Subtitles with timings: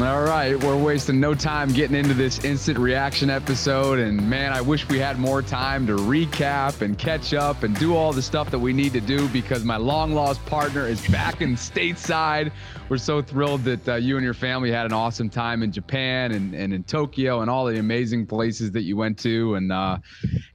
[0.00, 4.00] All right, we're wasting no time getting into this instant reaction episode.
[4.00, 7.94] And man, I wish we had more time to recap and catch up and do
[7.94, 11.42] all the stuff that we need to do because my long lost partner is back
[11.42, 12.50] in stateside.
[12.88, 16.32] We're so thrilled that uh, you and your family had an awesome time in Japan
[16.32, 19.54] and, and in Tokyo and all the amazing places that you went to.
[19.54, 19.98] And uh,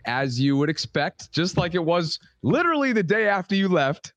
[0.05, 4.13] as you would expect, just like it was literally the day after you left,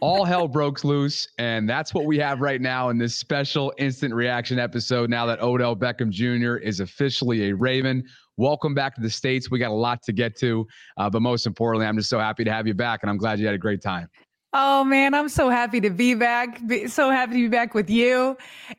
[0.00, 1.28] all hell broke loose.
[1.38, 5.10] And that's what we have right now in this special instant reaction episode.
[5.10, 6.56] Now that Odell Beckham Jr.
[6.56, 8.04] is officially a Raven.
[8.36, 9.50] Welcome back to the States.
[9.50, 10.66] We got a lot to get to.
[10.96, 13.00] Uh, but most importantly, I'm just so happy to have you back.
[13.02, 14.08] And I'm glad you had a great time.
[14.52, 16.60] Oh man, I'm so happy to be back.
[16.86, 18.36] so happy to be back with you.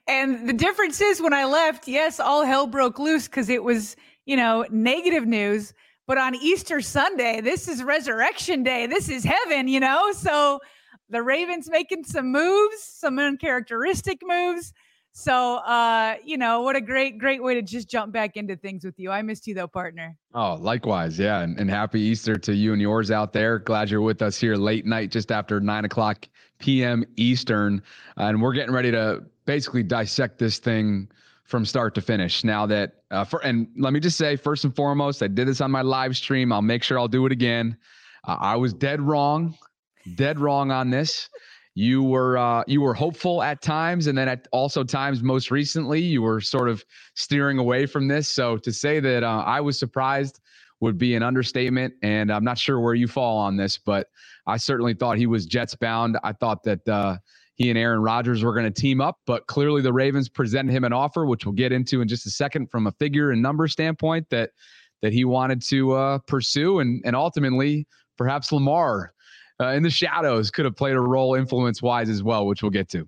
[0.07, 3.95] And the difference is when I left, yes, all hell broke loose because it was,
[4.25, 5.73] you know, negative news.
[6.07, 8.87] But on Easter Sunday, this is resurrection day.
[8.87, 10.11] This is heaven, you know?
[10.13, 10.61] So
[11.09, 14.73] the Ravens making some moves, some uncharacteristic moves.
[15.13, 18.85] So, uh, you know, what a great, great way to just jump back into things
[18.85, 19.09] with you.
[19.09, 20.15] I missed you though, partner.
[20.35, 21.17] Oh, likewise.
[21.17, 21.39] Yeah.
[21.39, 23.57] And, and happy Easter to you and yours out there.
[23.57, 26.27] Glad you're with us here late night, just after nine o'clock
[26.59, 27.03] p.m.
[27.15, 27.81] Eastern.
[28.17, 31.09] and we're getting ready to basically dissect this thing
[31.45, 32.43] from start to finish.
[32.43, 35.61] Now that, uh, for, and let me just say, first and foremost, I did this
[35.61, 36.51] on my live stream.
[36.51, 37.75] I'll make sure I'll do it again.
[38.23, 39.57] Uh, I was dead wrong
[40.15, 41.29] dead wrong on this.
[41.75, 46.01] You were uh, you were hopeful at times, and then at also times most recently
[46.01, 46.83] you were sort of
[47.15, 48.27] steering away from this.
[48.27, 50.39] So to say that uh, I was surprised
[50.79, 54.07] would be an understatement, and I'm not sure where you fall on this, but
[54.47, 56.17] I certainly thought he was Jets bound.
[56.23, 57.17] I thought that uh,
[57.55, 60.83] he and Aaron Rodgers were going to team up, but clearly the Ravens presented him
[60.83, 63.67] an offer, which we'll get into in just a second from a figure and number
[63.67, 64.51] standpoint that
[65.03, 69.13] that he wanted to uh, pursue, and and ultimately perhaps Lamar
[69.59, 72.71] uh, in the shadows could have played a role influence wise as well, which we'll
[72.71, 73.07] get to.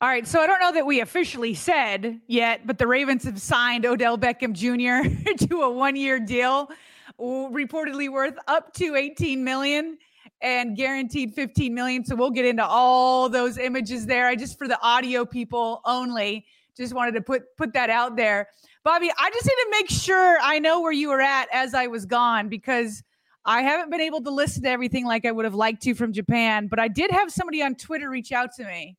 [0.00, 0.26] All right.
[0.28, 4.16] So I don't know that we officially said yet, but the Ravens have signed Odell
[4.16, 5.46] Beckham Jr.
[5.48, 6.70] to a one year deal,
[7.18, 9.98] reportedly worth up to 18 million
[10.40, 12.04] and guaranteed 15 million.
[12.04, 14.28] So we'll get into all those images there.
[14.28, 18.48] I just for the audio people only just wanted to put put that out there.
[18.84, 21.88] Bobby, I just need to make sure I know where you were at as I
[21.88, 23.02] was gone because
[23.44, 26.12] I haven't been able to listen to everything like I would have liked to from
[26.12, 28.96] Japan, but I did have somebody on Twitter reach out to me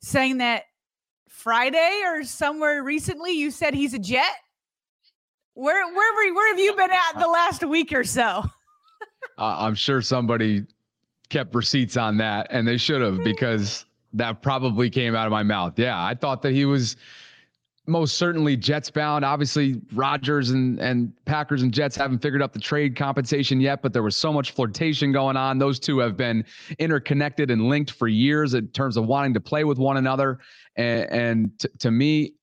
[0.00, 0.64] saying that
[1.28, 4.34] Friday or somewhere recently you said he's a jet.
[5.54, 8.44] Where where where have you been at the last week or so?
[9.38, 10.64] uh, I'm sure somebody
[11.28, 15.42] kept receipts on that, and they should have because that probably came out of my
[15.42, 15.78] mouth.
[15.78, 16.96] Yeah, I thought that he was
[17.86, 19.24] most certainly Jets bound.
[19.24, 23.92] Obviously, Rodgers and and Packers and Jets haven't figured out the trade compensation yet, but
[23.92, 25.58] there was so much flirtation going on.
[25.58, 26.44] Those two have been
[26.78, 30.38] interconnected and linked for years in terms of wanting to play with one another.
[30.76, 32.34] And, and t- to me,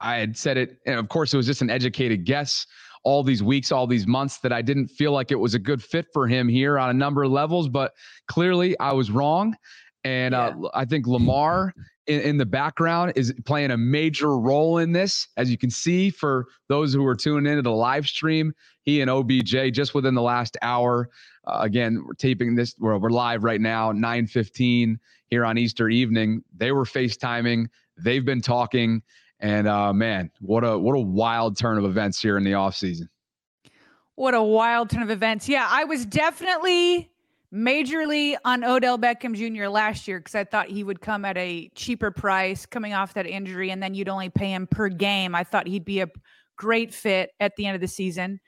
[0.00, 2.66] I had said it, and of course, it was just an educated guess
[3.04, 5.82] all these weeks, all these months that I didn't feel like it was a good
[5.82, 7.68] fit for him here on a number of levels.
[7.68, 7.92] But
[8.28, 9.56] clearly, I was wrong.
[10.04, 10.66] And uh, yeah.
[10.66, 11.72] uh, I think Lamar
[12.06, 15.28] in, in, the background is playing a major role in this.
[15.36, 18.52] As you can see, for those who are tuning into the live stream,
[18.82, 21.08] he and OBJ just within the last hour.
[21.46, 22.74] Uh, again, we're taping this.
[22.78, 24.96] We're, we're live right now, 9:15
[25.28, 26.42] here on Easter evening.
[26.56, 27.68] They were FaceTiming.
[27.96, 29.02] They've been talking,
[29.38, 32.74] and uh, man, what a what a wild turn of events here in the off
[32.74, 33.08] season.
[34.16, 35.48] What a wild turn of events.
[35.48, 37.11] Yeah, I was definitely
[37.52, 39.68] majorly on Odell Beckham Jr.
[39.68, 43.26] last year because I thought he would come at a cheaper price coming off that
[43.26, 45.34] injury, and then you'd only pay him per game.
[45.34, 46.08] I thought he'd be a
[46.56, 48.40] great fit at the end of the season.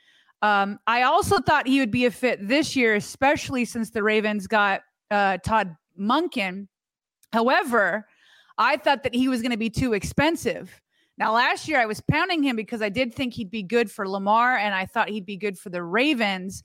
[0.43, 4.47] Um, I also thought he would be a fit this year, especially since the Ravens
[4.47, 6.69] got uh, Todd Monken.
[7.33, 8.06] However,
[8.59, 10.81] I thought that he was going to be too expensive.
[11.17, 14.09] Now, last year I was pounding him because I did think he'd be good for
[14.09, 16.62] Lamar and I thought he'd be good for the Ravens.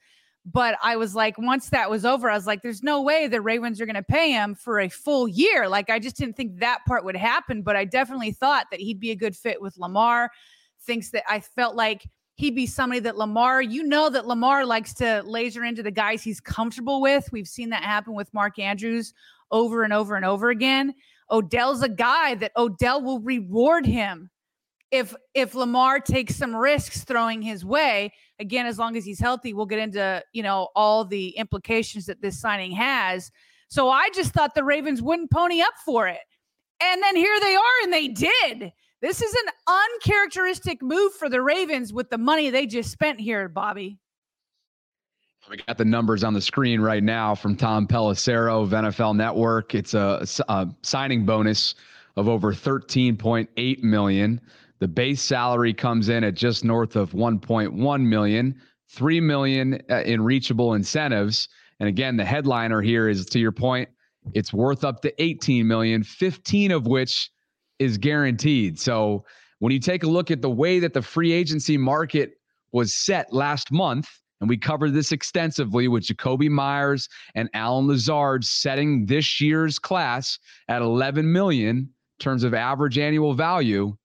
[0.52, 3.42] But I was like, once that was over, I was like, there's no way the
[3.42, 5.68] Ravens are going to pay him for a full year.
[5.68, 7.62] Like, I just didn't think that part would happen.
[7.62, 10.32] But I definitely thought that he'd be a good fit with Lamar.
[10.86, 14.94] Thinks that I felt like he'd be somebody that Lamar, you know, that Lamar likes
[14.96, 17.30] to laser into the guys he's comfortable with.
[17.34, 19.14] We've seen that happen with Mark Andrews
[19.52, 20.96] over and over and over again.
[21.30, 24.30] Odell's a guy that Odell will reward him
[24.92, 29.54] if if Lamar takes some risks throwing his way, again, as long as he's healthy,
[29.54, 33.32] we'll get into you know all the implications that this signing has.
[33.70, 36.20] So I just thought the Ravens wouldn't pony up for it,
[36.82, 38.72] and then here they are, and they did.
[39.02, 43.48] This is an uncharacteristic move for the Ravens with the money they just spent here,
[43.48, 43.98] Bobby.
[45.50, 49.74] We got the numbers on the screen right now from Tom Pelissero of NFL Network.
[49.74, 51.76] It's a, a signing bonus
[52.18, 54.42] of over 13.8 million.
[54.80, 60.22] The base salary comes in at just north of 1.1 million, 3 million uh, in
[60.22, 61.50] reachable incentives.
[61.80, 63.90] And again, the headliner here is to your point,
[64.34, 67.30] it's worth up to 18 million, 15 of which
[67.80, 68.80] is guaranteed.
[68.80, 69.26] So
[69.60, 72.34] when you take a look at the way that the free agency market
[72.72, 74.10] was set last month,
[74.42, 80.40] and we covered this extensively with Jakobi Meyers and Allen Lazard setting this year's class
[80.70, 81.90] at 11 million in
[82.20, 83.98] terms of average annual value.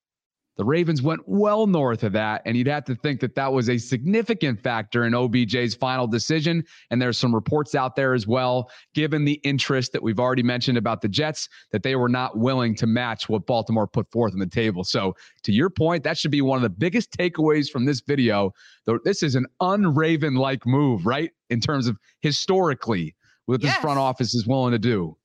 [0.57, 3.69] The Ravens went well north of that, and you'd have to think that that was
[3.69, 6.65] a significant factor in OBJ's final decision.
[6.91, 10.79] And there's some reports out there as well, given the interest that we've already mentioned
[10.79, 14.39] about the Jets, that they were not willing to match what Baltimore put forth on
[14.39, 14.85] the table.
[14.85, 18.53] So, to your point, that should be one of the biggest takeaways from this video.
[18.87, 21.33] Though this is an unraven like move, right?
[21.51, 23.17] In terms of historically,
[23.47, 23.75] what yes.
[23.75, 25.17] this front office is willing to do.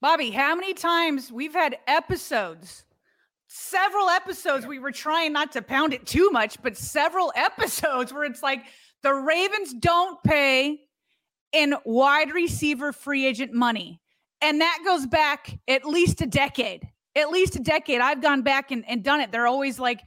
[0.00, 2.84] Bobby, how many times we've had episodes
[3.56, 8.24] several episodes we were trying not to pound it too much, but several episodes where
[8.24, 8.64] it's like
[9.02, 10.80] the Ravens don't pay
[11.52, 14.00] in wide receiver free agent money.
[14.42, 16.86] And that goes back at least a decade.
[17.14, 18.00] At least a decade.
[18.00, 19.32] I've gone back and, and done it.
[19.32, 20.02] They're always like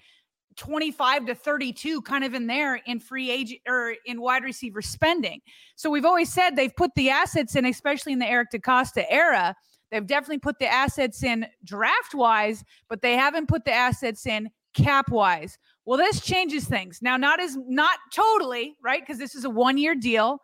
[0.58, 5.40] 25 to 32 kind of in there in free agent or in wide receiver spending.
[5.76, 9.56] So we've always said they've put the assets in, especially in the Eric DeCosta era,
[9.92, 14.50] They've definitely put the assets in draft wise, but they haven't put the assets in
[14.74, 15.58] cap wise.
[15.86, 17.00] Well, this changes things.
[17.02, 19.02] Now, not as not totally, right?
[19.02, 20.40] Because this is a one year deal.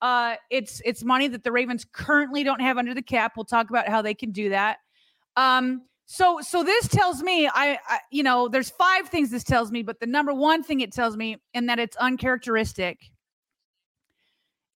[0.00, 3.32] Uh, it's it's money that the Ravens currently don't have under the cap.
[3.36, 4.78] We'll talk about how they can do that.
[5.36, 9.70] Um, so so this tells me I, I you know there's five things this tells
[9.70, 12.98] me, but the number one thing it tells me, and that it's uncharacteristic,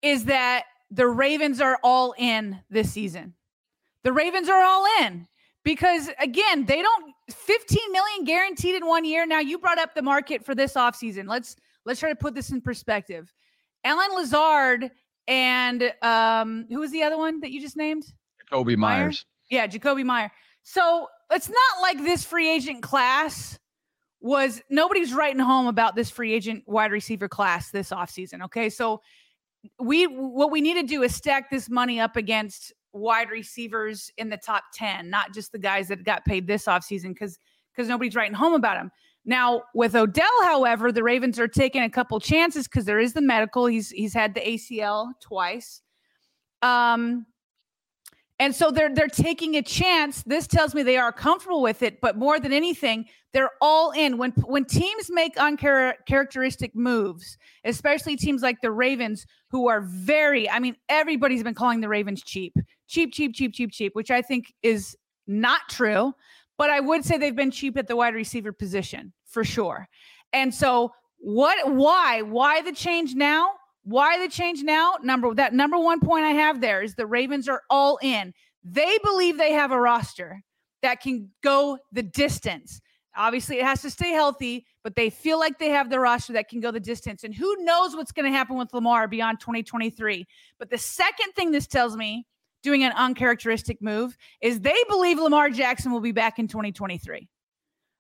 [0.02, 3.36] is that the Ravens are all in this season.
[4.04, 5.28] The Ravens are all in
[5.64, 9.26] because again, they don't 15 million guaranteed in one year.
[9.26, 11.28] Now you brought up the market for this offseason.
[11.28, 11.56] Let's
[11.86, 13.32] let's try to put this in perspective.
[13.84, 14.92] Allen Lazard
[15.28, 18.06] and um who was the other one that you just named?
[18.52, 19.26] Jakobi Meyers.
[19.50, 20.32] Yeah, Jakobi Meyer.
[20.64, 23.58] So it's not like this free agent class
[24.22, 28.44] was nobody's writing home about this free agent wide receiver class this offseason.
[28.44, 28.70] Okay.
[28.70, 29.02] So
[29.80, 34.30] we what we need to do is stack this money up against wide receivers in
[34.30, 37.38] the top 10, not just the guys that got paid this offseason because
[37.72, 38.92] because nobody's writing home about him.
[39.26, 43.22] Now with Odell, however, the Ravens are taking a couple chances because there is the
[43.22, 43.66] medical.
[43.68, 45.82] He's he's had the ACL twice.
[46.62, 47.26] Um
[48.40, 50.24] and so they're they're taking a chance.
[50.24, 54.18] This tells me they are comfortable with it, but more than anything, they're all in.
[54.18, 60.60] When when teams make uncharacteristic moves, especially teams like the Ravens, who are very, I
[60.60, 62.56] mean, everybody's been calling the Ravens cheap,
[62.90, 66.14] cheap, cheap, cheap, cheap, cheap, which I think is not true.
[66.58, 69.88] But I would say they've been cheap at the wide receiver position for sure.
[70.34, 71.74] And so, what?
[71.74, 72.22] Why?
[72.22, 73.52] Why the change now?
[73.84, 74.96] Why the change now?
[75.02, 78.34] Number that number one point I have there is the Ravens are all in.
[78.64, 80.42] They believe they have a roster
[80.82, 82.82] that can go the distance.
[83.16, 86.48] Obviously, it has to stay healthy, but they feel like they have the roster that
[86.48, 87.24] can go the distance.
[87.24, 90.26] And who knows what's going to happen with Lamar beyond 2023.
[90.58, 92.26] But the second thing this tells me,
[92.64, 97.28] doing an uncharacteristic move, is they believe Lamar Jackson will be back in 2023.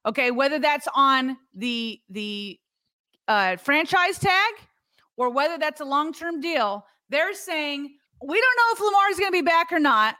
[0.05, 2.59] Okay, whether that's on the the
[3.27, 4.53] uh, franchise tag
[5.17, 9.19] or whether that's a long term deal, they're saying we don't know if Lamar is
[9.19, 10.15] going to be back or not,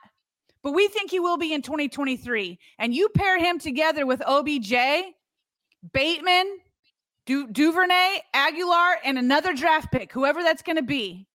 [0.64, 2.60] but we think he will be in 2023.
[2.78, 4.74] And you pair him together with OBJ,
[5.94, 6.60] Bateman,
[7.26, 11.28] du- Duvernay, Agholor, and another draft pick, whoever that's going to be.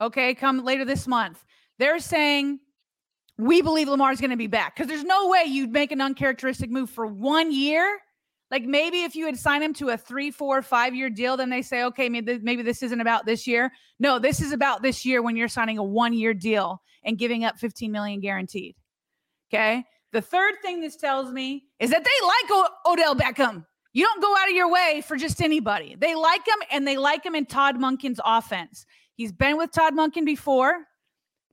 [0.00, 1.44] Okay, come later this month.
[1.78, 2.60] They're saying
[3.38, 6.70] we believe Lamar's going to be back because there's no way you'd make an uncharacteristic
[6.70, 8.00] move for one year.
[8.50, 11.50] Like maybe if you had signed him to a three, four, five year deal, then
[11.50, 13.70] they say, okay, maybe, maybe this isn't about this year.
[14.00, 17.44] No, this is about this year when you're signing a one year deal and giving
[17.44, 18.74] up 15 million guaranteed.
[19.52, 19.84] Okay.
[20.12, 23.64] The third thing this tells me is that they like o- Odell Beckham.
[23.92, 25.96] You don't go out of your way for just anybody.
[25.98, 28.86] They like him and they like him in Todd Monken's offense.
[29.14, 30.87] He's been with Todd Monken before.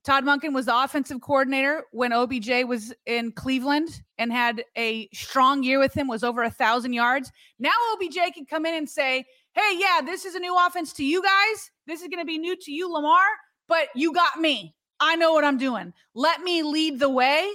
[0.06, 5.64] Todd Monken was the offensive coordinator when OBJ was in Cleveland and had a strong
[5.64, 7.32] year with him, was over a thousand yards.
[7.58, 11.04] Now OBJ can come in and say, Hey, yeah, this is a new offense to
[11.04, 11.72] you guys.
[11.88, 13.26] This is going to be new to you, Lamar,
[13.68, 14.76] but you got me.
[15.00, 15.92] I know what I'm doing.
[16.14, 17.52] Let me lead the way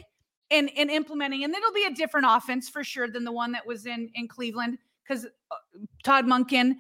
[0.50, 1.45] in, in implementing.
[1.45, 4.26] And it'll be a different offense for sure than the one that was in, in
[4.26, 5.57] Cleveland because uh,
[6.02, 6.76] Todd Monken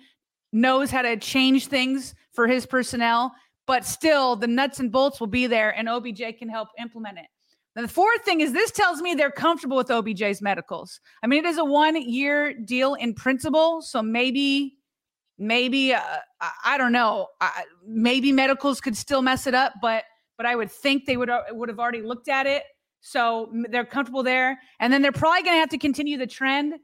[0.52, 3.32] knows how to change things for his personnel
[3.70, 7.26] but still the nuts and bolts will be there and OBJ can help implement it.
[7.76, 10.98] Now, the fourth thing is this tells me they're comfortable with OBJ's medicals.
[11.22, 13.80] I mean, it is a one year deal in principle.
[13.80, 14.76] So maybe,
[15.38, 16.00] maybe, uh,
[16.64, 17.28] I, don't know,
[17.86, 20.02] maybe medicals could still mess it up, but,
[20.36, 22.64] but I would think they would, would have already looked at it.
[23.02, 24.58] So they're comfortable there.
[24.80, 26.74] And then they're probably going to have to continue the trend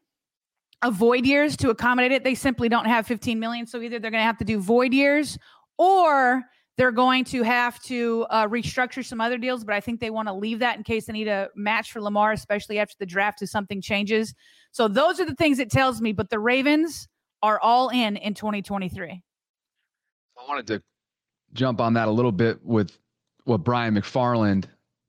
[0.82, 2.22] of void years to accommodate it.
[2.22, 3.66] They simply don't have 15 million.
[3.66, 5.36] So either they're going to have to do void years
[5.78, 6.44] or
[6.76, 10.28] they're going to have to uh, restructure some other deals, but I think they want
[10.28, 13.40] to leave that in case they need a match for Lamar, especially after the draft
[13.42, 14.34] if something changes.
[14.72, 16.12] So those are the things it tells me.
[16.12, 17.08] But the Ravens
[17.42, 19.22] are all in in 2023.
[20.38, 20.82] I wanted to
[21.54, 22.98] jump on that a little bit with
[23.44, 24.66] what Brian McFarland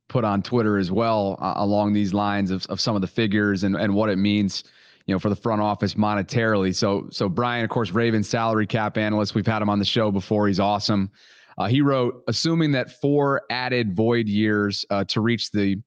[0.07, 3.65] put on Twitter as well uh, along these lines of, of some of the figures
[3.65, 4.63] and, and what it means
[5.05, 6.73] you know, for the front office monetarily.
[6.73, 9.35] So, so Brian, of course, Ravens salary cap analyst.
[9.35, 10.47] We've had him on the show before.
[10.47, 11.11] He's awesome.
[11.57, 15.81] Uh, he wrote, assuming that four added void years uh, to reach the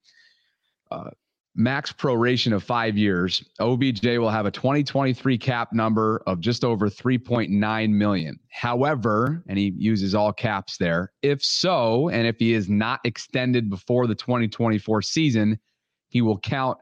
[0.91, 1.11] uh,
[1.55, 6.89] max proration of five years, OBJ will have a 2023 cap number of just over
[6.89, 8.39] 3.9 million.
[8.51, 13.71] However, and he uses all caps there, if so, and if he is not extended
[13.71, 15.59] before the 2024 season,
[16.09, 16.79] he will count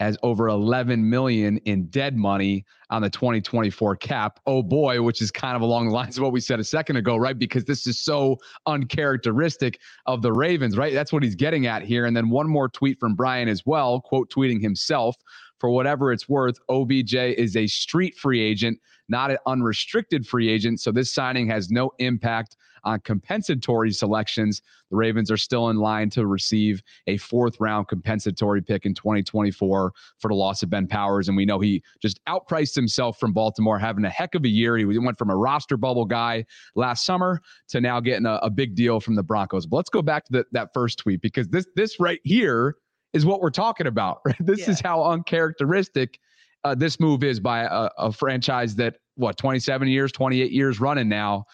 [0.00, 4.40] as over 11 million in dead money on the 2024 cap.
[4.46, 6.96] Oh boy, which is kind of along the lines of what we said a second
[6.96, 7.38] ago, right?
[7.38, 10.94] Because this is so uncharacteristic of the Ravens, right?
[10.94, 12.06] That's what he's getting at here.
[12.06, 15.16] And then one more tweet from Brian as well, quote tweeting himself.
[15.58, 18.80] For whatever it's worth, OBJ is a street free agent,
[19.10, 20.80] not an unrestricted free agent.
[20.80, 24.62] So this signing has no impact on compensatory selections.
[24.90, 29.92] The Ravens are still in line to receive a fourth round compensatory pick in 2024
[30.18, 31.28] for the loss of Ben Powers.
[31.28, 34.76] And we know he just outpriced himself from Baltimore, having a heck of a year.
[34.76, 36.44] He went from a roster bubble guy
[36.74, 39.66] last summer to now getting a, a big deal from the Broncos.
[39.66, 42.76] But let's go back to the, that first tweet because this this right here
[43.12, 44.20] is what we're talking about.
[44.26, 44.36] Right?
[44.40, 44.70] This yeah.
[44.70, 46.18] is how uncharacteristic
[46.64, 51.08] uh, this move is by a, a franchise that what 27 years, 28 years running
[51.08, 51.44] now.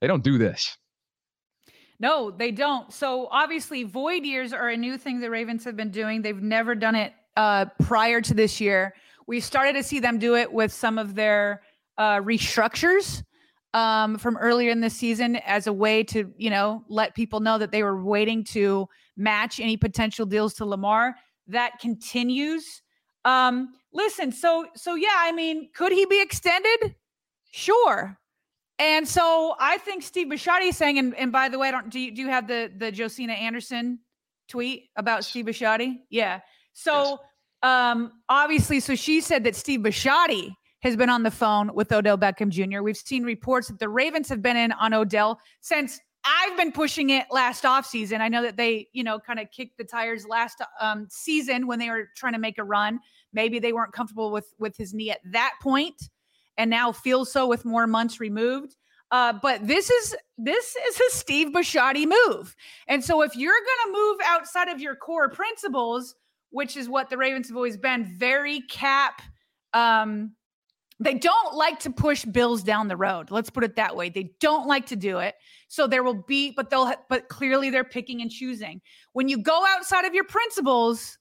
[0.00, 0.76] They don't do this.
[1.98, 2.92] No, they don't.
[2.92, 6.20] So obviously, void years are a new thing the Ravens have been doing.
[6.20, 8.94] They've never done it uh, prior to this year.
[9.26, 11.62] We started to see them do it with some of their
[11.98, 13.22] uh, restructures
[13.72, 17.58] um, from earlier in the season as a way to, you know, let people know
[17.58, 21.16] that they were waiting to match any potential deals to Lamar.
[21.46, 22.82] That continues.
[23.24, 26.94] Um, listen, so so yeah, I mean, could he be extended?
[27.50, 28.18] Sure.
[28.78, 31.88] And so I think Steve Bisciotti is saying, and, and by the way, I don't
[31.90, 34.00] do you do you have the the Josina Anderson
[34.48, 35.96] tweet about Steve Bisciotti?
[36.10, 36.40] Yeah.
[36.74, 37.18] So yes.
[37.62, 40.52] um obviously, so she said that Steve Bisciotti
[40.82, 42.82] has been on the phone with Odell Beckham Jr.
[42.82, 47.10] We've seen reports that the Ravens have been in on Odell since I've been pushing
[47.10, 48.20] it last offseason.
[48.20, 51.78] I know that they, you know, kind of kicked the tires last um, season when
[51.78, 52.98] they were trying to make a run.
[53.32, 56.10] Maybe they weren't comfortable with with his knee at that point
[56.58, 58.76] and now feels so with more months removed.
[59.10, 62.56] Uh, but this is this is a Steve Bisciotti move,
[62.88, 66.16] and so if you're to move outside of your core principles,
[66.50, 69.22] which is what the Ravens have always been, very cap.
[69.72, 70.32] Um,
[70.98, 73.30] they don't like to push bills down the road.
[73.30, 74.08] Let's put it that way.
[74.08, 75.34] They don't like to do it.
[75.68, 78.80] So there will be, but they'll, but clearly they're picking and choosing.
[79.12, 81.18] When you go outside of your principles,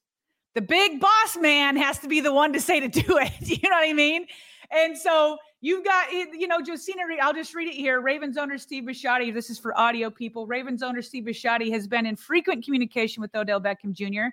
[0.54, 3.32] the big boss man has to be the one to say to do it.
[3.42, 4.28] you know what I mean?
[4.72, 8.00] And so You've got, you know, Josina, I'll just read it here.
[8.00, 10.46] Ravens owner Steve Bisciotti, this is for audio people.
[10.46, 14.26] Ravens owner Steve Bisciotti has been in frequent communication with Odell Beckham Jr.,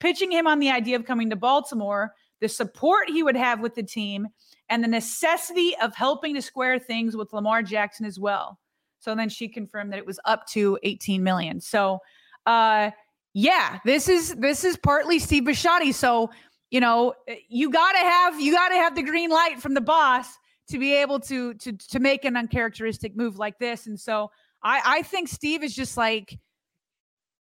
[0.00, 3.76] pitching him on the idea of coming to Baltimore, the support he would have with
[3.76, 4.26] the team,
[4.70, 8.58] and the necessity of helping to square things with Lamar Jackson as well.
[8.98, 11.60] So then she confirmed that it was up to 18 million.
[11.60, 12.00] So,
[12.46, 12.90] uh,
[13.34, 15.94] yeah, this is this is partly Steve Bisciotti.
[15.94, 16.32] So,
[16.72, 20.26] you know, eh, you gotta have you gotta have the green light from the boss
[20.70, 23.86] to be able to to to make an uncharacteristic move like this.
[23.86, 24.32] And so
[24.64, 26.36] I I think Steve is just like,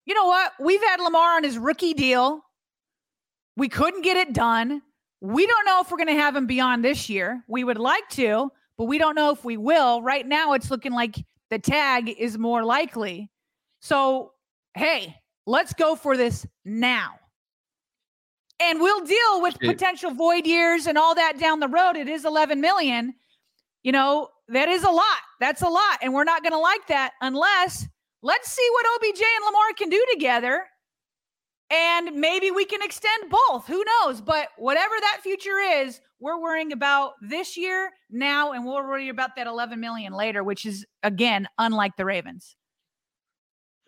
[0.06, 0.52] you know what?
[0.60, 2.40] We've had Lamar on his rookie deal.
[3.56, 4.82] We couldn't get it done.
[5.20, 7.42] We don't know if we're to have him beyond this year.
[7.48, 10.00] We would like to, but we don't know if we will.
[10.00, 11.16] Right now, it's looking like
[11.50, 13.32] the tag is more likely.
[13.80, 14.30] So,
[14.75, 17.18] hey, let's go for this now
[18.61, 21.97] and we'll deal with potential void years and all that down the road.
[21.97, 23.15] It is 11 million.
[23.83, 25.19] You know, that is a lot.
[25.41, 25.99] That's a lot.
[26.03, 27.87] And we're not going to like that unless
[28.23, 30.65] let's see what OBJ and Lamar can do together.
[31.71, 33.67] And maybe we can extend both.
[33.67, 34.21] Who knows?
[34.23, 39.37] But whatever that future is, we're worrying about this year now, and we'll worry about
[39.37, 42.57] that 11 million later, which is again unlike the Ravens.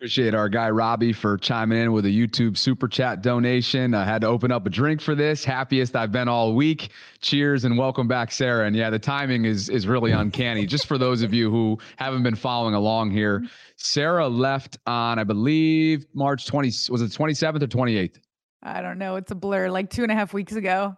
[0.01, 3.93] Appreciate our guy Robbie for chiming in with a YouTube super chat donation.
[3.93, 5.45] I had to open up a drink for this.
[5.45, 6.89] Happiest I've been all week.
[7.19, 8.65] Cheers and welcome back, Sarah.
[8.65, 10.65] And yeah, the timing is is really uncanny.
[10.65, 15.23] Just for those of you who haven't been following along here, Sarah left on I
[15.23, 16.69] believe March 20.
[16.89, 18.15] Was it 27th or 28th?
[18.63, 19.17] I don't know.
[19.17, 19.69] It's a blur.
[19.69, 20.97] Like two and a half weeks ago.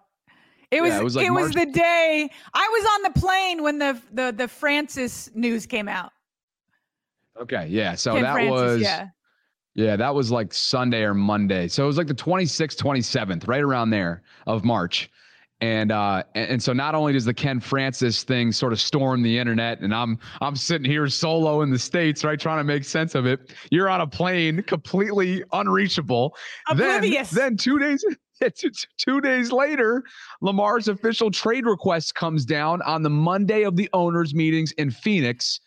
[0.72, 0.92] It was.
[0.92, 4.02] Yeah, it was, like it was the day I was on the plane when the
[4.14, 6.14] the the Francis news came out.
[7.42, 7.96] Okay, yeah.
[7.96, 9.08] So Kim that Francis, was yeah.
[9.76, 11.68] Yeah, that was like Sunday or Monday.
[11.68, 15.10] So it was like the 26th, 27th, right around there of March.
[15.62, 19.22] And uh and, and so not only does the Ken Francis thing sort of storm
[19.24, 22.84] the internet and I'm I'm sitting here solo in the states, right, trying to make
[22.84, 23.54] sense of it.
[23.72, 26.36] You're on a plane completely unreachable.
[26.68, 27.32] Oblivious.
[27.32, 28.04] Then, then two days
[28.98, 30.04] two days later,
[30.42, 35.62] Lamar's official trade request comes down on the Monday of the owners' meetings in Phoenix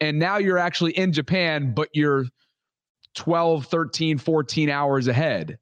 [0.00, 2.26] and now you're actually in Japan, but you're
[3.14, 5.58] 12, 13, 14 hours ahead.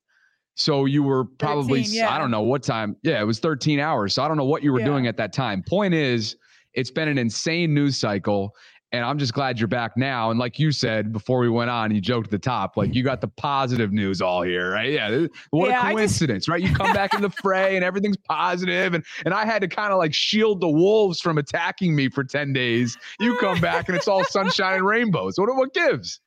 [0.54, 2.12] So you were probably, 13, yeah.
[2.12, 2.96] I don't know what time.
[3.02, 4.14] Yeah, it was 13 hours.
[4.14, 4.86] So I don't know what you were yeah.
[4.86, 5.62] doing at that time.
[5.62, 6.36] Point is,
[6.74, 8.54] it's been an insane news cycle.
[8.90, 10.30] And I'm just glad you're back now.
[10.30, 13.02] And like you said before we went on, you joked at the top, like you
[13.02, 14.90] got the positive news all here, right?
[14.90, 15.26] Yeah.
[15.50, 16.48] What yeah, a coincidence, just...
[16.48, 16.62] right?
[16.62, 19.92] You come back in the fray and everything's positive, And and I had to kind
[19.92, 22.96] of like shield the wolves from attacking me for 10 days.
[23.20, 25.38] You come back and it's all sunshine and rainbows.
[25.38, 26.20] What what gives?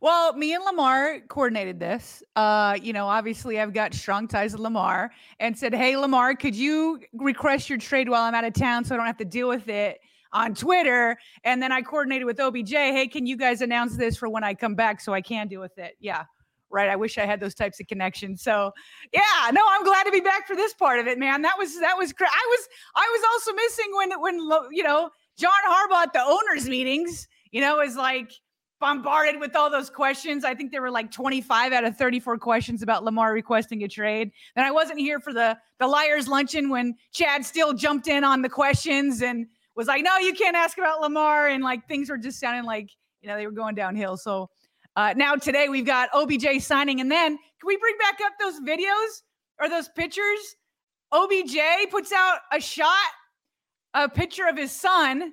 [0.00, 2.22] Well, me and Lamar coordinated this.
[2.36, 6.54] Uh, you know, obviously I've got strong ties with Lamar and said, Hey Lamar, could
[6.54, 9.48] you request your trade while I'm out of town so I don't have to deal
[9.48, 10.00] with it?
[10.32, 11.16] On Twitter.
[11.44, 12.70] And then I coordinated with OBJ.
[12.70, 15.60] Hey, can you guys announce this for when I come back so I can deal
[15.60, 15.96] with it?
[16.00, 16.24] Yeah.
[16.70, 16.90] Right.
[16.90, 18.42] I wish I had those types of connections.
[18.42, 18.72] So
[19.14, 21.40] yeah, no, I'm glad to be back for this part of it, man.
[21.40, 24.34] That was that was cra- I was I was also missing when when
[24.70, 28.32] you know John Harbaugh at the owners meetings, you know, is like
[28.80, 30.44] bombarded with all those questions.
[30.44, 34.30] I think there were like 25 out of 34 questions about Lamar requesting a trade.
[34.54, 38.42] And I wasn't here for the the liars luncheon when Chad Steele jumped in on
[38.42, 39.46] the questions and
[39.78, 41.46] was like, no, you can't ask about Lamar.
[41.46, 42.90] And like things were just sounding like,
[43.22, 44.16] you know, they were going downhill.
[44.16, 44.50] So
[44.96, 47.00] uh, now today we've got OBJ signing.
[47.00, 49.22] And then can we bring back up those videos
[49.60, 50.56] or those pictures?
[51.12, 51.56] OBJ
[51.92, 52.90] puts out a shot,
[53.94, 55.32] a picture of his son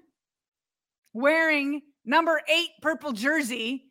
[1.14, 3.86] wearing number eight purple jersey,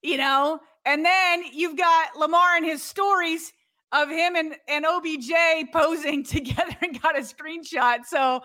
[0.00, 3.52] you know, and then you've got Lamar and his stories
[3.92, 8.04] of him and, and OBJ posing together and got a screenshot.
[8.06, 8.40] So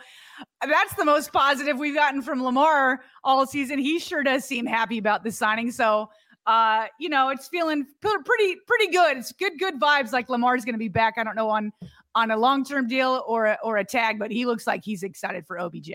[0.62, 3.79] that's the most positive we've gotten from Lamar all season.
[3.79, 5.71] He sure does seem happy about the signing.
[5.71, 6.10] So,
[6.45, 9.17] uh, you know, it's feeling pretty, pretty good.
[9.17, 10.12] It's good, good vibes.
[10.12, 11.15] Like Lamar's going to be back.
[11.17, 11.71] I don't know on,
[12.15, 15.45] on a long-term deal or a, or a tag, but he looks like he's excited
[15.45, 15.91] for OBJ.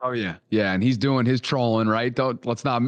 [0.00, 0.36] Oh yeah.
[0.50, 0.72] Yeah.
[0.72, 2.14] And he's doing his trolling, right?
[2.14, 2.82] Don't let's not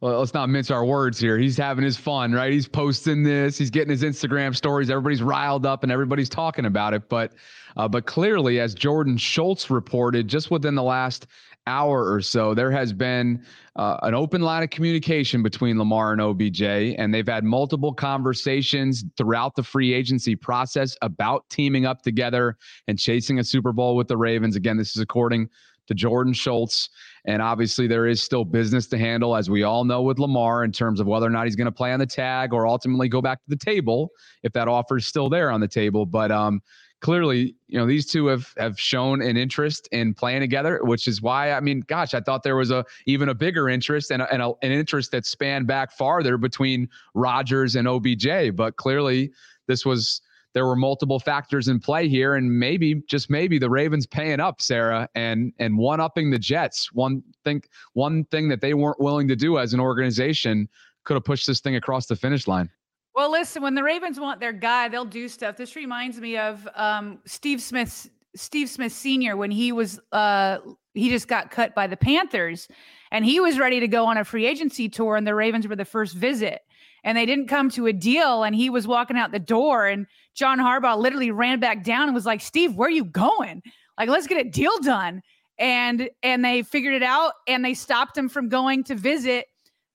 [0.00, 1.36] well, let's not mince our words here.
[1.36, 2.52] He's having his fun, right?
[2.52, 4.88] He's posting this, he's getting his Instagram stories.
[4.88, 7.08] Everybody's riled up and everybody's talking about it.
[7.08, 7.34] But,
[7.76, 11.26] uh, but clearly, as Jordan Schultz reported, just within the last
[11.66, 13.44] hour or so, there has been
[13.76, 19.04] uh, an open line of communication between Lamar and OBJ, and they've had multiple conversations
[19.18, 22.56] throughout the free agency process about teaming up together
[22.88, 24.56] and chasing a Super Bowl with the Ravens.
[24.56, 25.50] Again, this is according
[25.88, 26.88] to Jordan Schultz.
[27.26, 30.72] And obviously, there is still business to handle, as we all know with Lamar, in
[30.72, 33.20] terms of whether or not he's going to play on the tag or ultimately go
[33.20, 34.10] back to the table
[34.42, 36.06] if that offer is still there on the table.
[36.06, 36.62] But um,
[37.00, 41.20] clearly, you know, these two have have shown an interest in playing together, which is
[41.20, 44.32] why I mean, gosh, I thought there was a even a bigger interest and, a,
[44.32, 48.54] and a, an interest that spanned back farther between Rodgers and OBJ.
[48.54, 49.32] But clearly,
[49.66, 50.20] this was
[50.52, 54.60] there were multiple factors in play here, and maybe just maybe the Ravens paying up
[54.60, 56.92] Sarah and and one upping the Jets.
[56.92, 60.68] One thing one thing that they weren't willing to do as an organization
[61.04, 62.70] could have pushed this thing across the finish line.
[63.14, 65.56] Well, listen, when the Ravens want their guy, they'll do stuff.
[65.56, 69.36] This reminds me of um, Steve Smith, Steve Smith Sr.
[69.36, 70.58] when he was uh,
[70.94, 72.68] he just got cut by the Panthers,
[73.10, 75.76] and he was ready to go on a free agency tour, and the Ravens were
[75.76, 76.60] the first visit,
[77.04, 80.06] and they didn't come to a deal, and he was walking out the door, and
[80.40, 83.62] John Harbaugh literally ran back down and was like, "Steve, where are you going?
[83.98, 85.22] Like, let's get a deal done."
[85.58, 89.46] And and they figured it out, and they stopped him from going to visit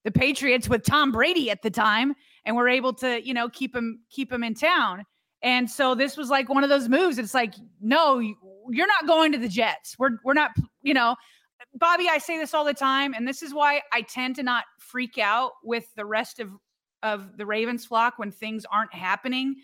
[0.03, 2.13] the Patriots with Tom Brady at the time
[2.45, 5.03] and we're able to, you know, keep him keep him in town.
[5.41, 7.17] And so this was like one of those moves.
[7.17, 9.95] It's like, no, you're not going to the Jets.
[9.99, 11.15] We're we're not, you know,
[11.73, 14.65] Bobby, I say this all the time, and this is why I tend to not
[14.79, 16.51] freak out with the rest of
[17.03, 19.55] of the Ravens flock when things aren't happening.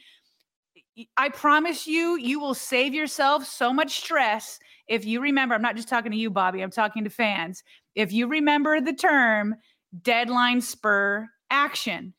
[1.16, 5.56] I promise you, you will save yourself so much stress if you remember.
[5.56, 6.62] I'm not just talking to you, Bobby.
[6.62, 7.64] I'm talking to fans.
[7.96, 9.56] If you remember the term
[10.02, 12.14] deadline spur action,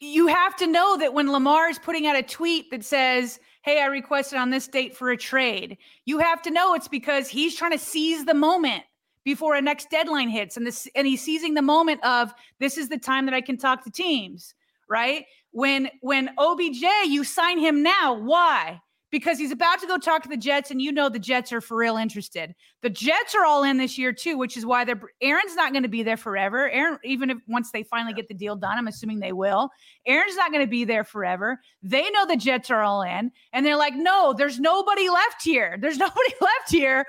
[0.00, 3.80] you have to know that when Lamar is putting out a tweet that says, Hey,
[3.80, 7.56] I requested on this date for a trade, you have to know it's because he's
[7.56, 8.82] trying to seize the moment
[9.24, 10.56] before a next deadline hits.
[10.56, 13.56] And this and he's seizing the moment of this is the time that I can
[13.56, 14.54] talk to teams,
[14.88, 15.24] right?
[15.54, 18.12] When when OBJ, you sign him now.
[18.12, 18.80] Why?
[19.14, 21.60] because he's about to go talk to the Jets, and you know the Jets are
[21.60, 22.52] for real interested.
[22.82, 25.84] The Jets are all in this year too, which is why they're Aaron's not going
[25.84, 26.68] to be there forever.
[26.68, 29.70] Aaron, even if once they finally get the deal done, I'm assuming they will.
[30.04, 31.60] Aaron's not going to be there forever.
[31.80, 35.78] They know the Jets are all in, and they're like, no, there's nobody left here.
[35.80, 37.06] There's nobody left here.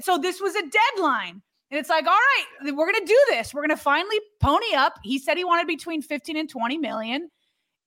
[0.00, 1.42] So this was a deadline.
[1.70, 3.52] And it's like, all right, we're going to do this.
[3.52, 4.94] We're going to finally pony up.
[5.02, 7.28] He said he wanted between 15 and 20 million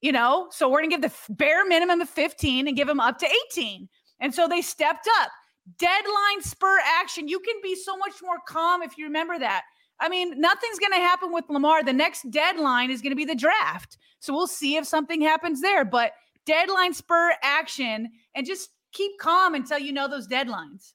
[0.02, 3.00] you know, so we're going to give the bare minimum of 15 and give them
[3.00, 3.88] up to 18.
[4.20, 5.30] And so they stepped up.
[5.78, 7.28] Deadline spur action.
[7.28, 9.62] You can be so much more calm if you remember that.
[10.00, 11.84] I mean, nothing's going to happen with Lamar.
[11.84, 13.98] The next deadline is going to be the draft.
[14.20, 15.86] So we'll see if something happens there.
[15.86, 16.14] But
[16.48, 20.94] deadline spur action and just keep calm until you know those deadlines.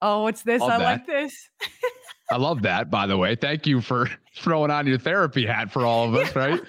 [0.00, 0.60] Oh, what's this?
[0.60, 0.84] Love I that.
[0.84, 1.48] like this.
[2.32, 3.36] I love that, by the way.
[3.36, 6.60] Thank you for throwing on your therapy hat for all of us, right?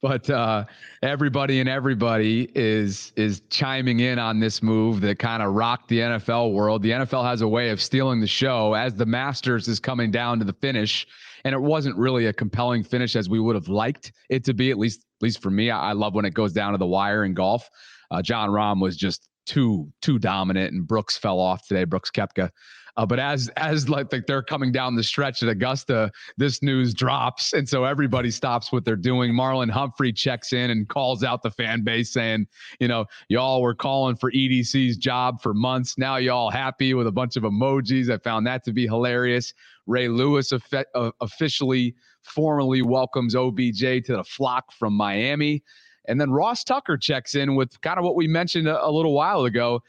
[0.00, 0.64] But uh,
[1.02, 5.98] everybody and everybody is is chiming in on this move that kind of rocked the
[5.98, 6.82] NFL world.
[6.82, 10.38] The NFL has a way of stealing the show as the Masters is coming down
[10.38, 11.06] to the finish,
[11.44, 14.70] and it wasn't really a compelling finish as we would have liked it to be.
[14.70, 16.86] At least, at least for me, I, I love when it goes down to the
[16.86, 17.68] wire in golf.
[18.10, 21.84] Uh, Jon Rahm was just too too dominant, and Brooks fell off today.
[21.84, 22.50] Brooks Koepka.
[22.98, 27.52] Uh, but as as like, they're coming down the stretch at Augusta, this news drops,
[27.52, 29.32] and so everybody stops what they're doing.
[29.32, 32.48] Marlon Humphrey checks in and calls out the fan base, saying,
[32.80, 35.96] "You know, y'all were calling for EDC's job for months.
[35.96, 38.10] Now y'all happy with a bunch of emojis.
[38.10, 39.54] I found that to be hilarious."
[39.86, 45.62] Ray Lewis uh, officially, formally welcomes OBJ to the flock from Miami.
[46.08, 49.14] And then Ross Tucker checks in with kind of what we mentioned a, a little
[49.14, 49.82] while ago.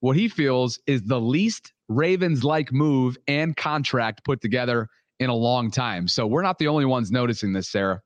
[0.00, 4.88] What he feels is the least Ravens like move and contract put together
[5.20, 6.08] in a long time.
[6.08, 8.00] So we're not the only ones noticing this, Sarah.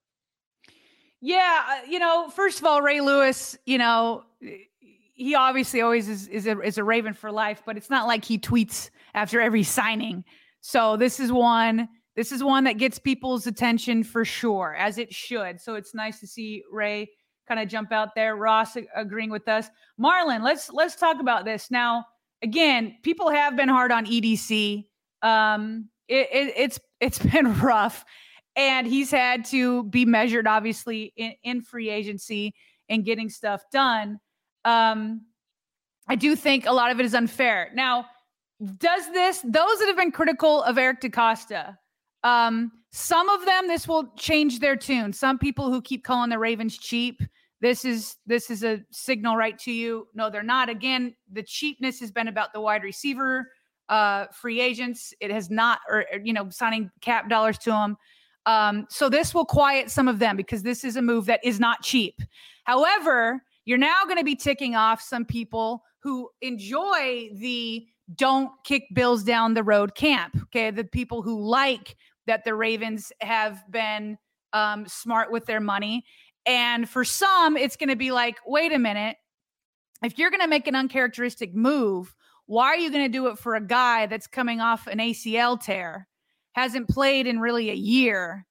[1.20, 4.24] Yeah, uh, you know, first of all, Ray Lewis, you know,
[5.14, 8.24] he obviously always is is a, is a Raven for life, but it's not like
[8.24, 10.24] he tweets after every signing.
[10.60, 15.14] So this is one this is one that gets people's attention for sure, as it
[15.14, 15.60] should.
[15.60, 17.08] So it's nice to see Ray
[17.46, 18.36] kind of jump out there.
[18.36, 19.68] Ross agreeing with us.
[20.00, 22.04] Marlon, let's let's talk about this now
[22.42, 24.84] again, people have been hard on EDC.
[25.22, 28.04] Um, it, it, it's it's been rough,
[28.56, 32.54] and he's had to be measured, obviously, in, in free agency
[32.88, 34.18] and getting stuff done.
[34.64, 35.22] Um,
[36.08, 37.70] I do think a lot of it is unfair.
[37.74, 38.06] Now,
[38.78, 41.76] does this those that have been critical of Eric DeCosta?
[42.24, 45.12] Um, some of them, this will change their tune.
[45.12, 47.22] Some people who keep calling the Ravens cheap
[47.60, 50.06] this is this is a signal right to you.
[50.14, 50.68] No, they're not.
[50.68, 53.50] Again, the cheapness has been about the wide receiver,
[53.88, 55.12] uh, free agents.
[55.20, 57.96] It has not, or, you know, signing cap dollars to them.
[58.46, 61.58] Um, so this will quiet some of them because this is a move that is
[61.58, 62.20] not cheap.
[62.64, 68.84] However, you're now going to be ticking off some people who enjoy the don't kick
[68.94, 70.34] Bills down the road camp.
[70.44, 74.16] Okay, the people who like that the Ravens have been
[74.52, 76.04] um, smart with their money
[76.48, 79.18] and for some, it's going to be like, wait a minute,
[80.02, 82.14] if you're going to make an uncharacteristic move,
[82.46, 85.60] why are you going to do it for a guy that's coming off an ACL
[85.60, 86.08] tear,
[86.52, 88.46] hasn't played in really a year,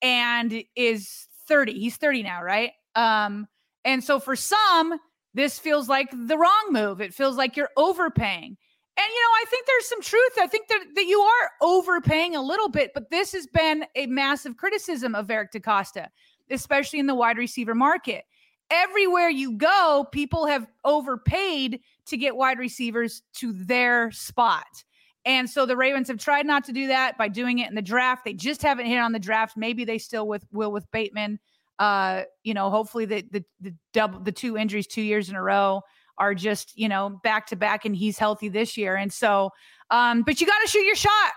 [0.00, 1.78] and is 30?
[1.78, 2.72] He's 30 now, right?
[2.96, 3.46] Um,
[3.84, 4.98] and so for some,
[5.34, 7.02] this feels like the wrong move.
[7.02, 8.56] It feels like you're overpaying.
[8.96, 10.32] And you know, I think there's some truth.
[10.40, 14.06] I think that, that you are overpaying a little bit, but this has been a
[14.06, 16.08] massive criticism of Eric DeCosta,
[16.50, 18.24] especially in the wide receiver market.
[18.70, 24.84] Everywhere you go, people have overpaid to get wide receivers to their spot.
[25.24, 27.82] And so the Ravens have tried not to do that by doing it in the
[27.82, 28.24] draft.
[28.24, 29.56] They just haven't hit on the draft.
[29.56, 31.38] Maybe they still with will with Bateman.
[31.78, 35.42] Uh, you know, hopefully the the the double the two injuries two years in a
[35.42, 35.82] row
[36.18, 38.96] are just you know back to back, and he's healthy this year.
[38.96, 39.50] And so,
[39.90, 41.32] um, but you got to shoot your shot.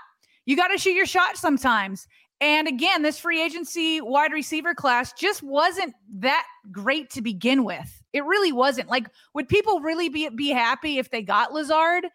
[0.46, 2.08] You got to shoot your shot sometimes.
[2.42, 8.04] And again, this free agency wide receiver class just wasn't that great to begin with.
[8.12, 8.90] It really wasn't.
[8.90, 12.08] Like, would people really be be happy if they got Lazard?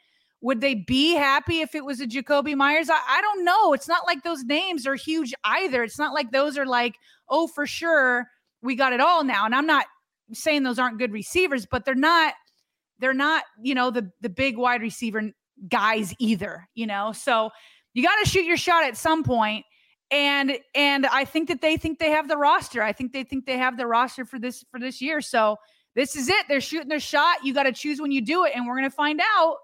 [0.42, 2.88] Would they be happy if it was a Jakobi Meyers?
[2.88, 3.72] I, I don't know.
[3.72, 5.82] It's not like those names are huge either.
[5.82, 6.96] It's not like those are like,
[7.28, 8.26] oh, for sure,
[8.62, 9.44] we got it all now.
[9.44, 9.86] And I'm not
[10.32, 12.34] saying those aren't good receivers, but they're not,
[12.98, 15.30] they're not, you know, the the big wide receiver
[15.68, 17.12] guys either, you know.
[17.12, 17.50] So
[17.94, 19.64] you got to shoot your shot at some point
[20.10, 22.82] and and I think that they think they have the roster.
[22.82, 25.20] I think they think they have the roster for this for this year.
[25.20, 25.56] So
[25.94, 26.46] this is it.
[26.48, 27.44] They're shooting their shot.
[27.44, 29.56] You got to choose when you do it, and we're gonna find out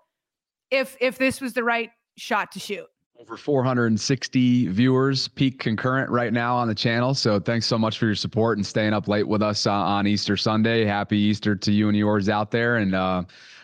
[0.70, 2.86] if if this was the right shot to shoot.
[3.18, 7.14] Over 460 viewers peak concurrent right now on the channel.
[7.14, 10.06] So thanks so much for your support and staying up late with us uh, on
[10.06, 10.84] Easter Sunday.
[10.84, 12.76] Happy Easter to you and yours out there.
[12.76, 13.22] And uh,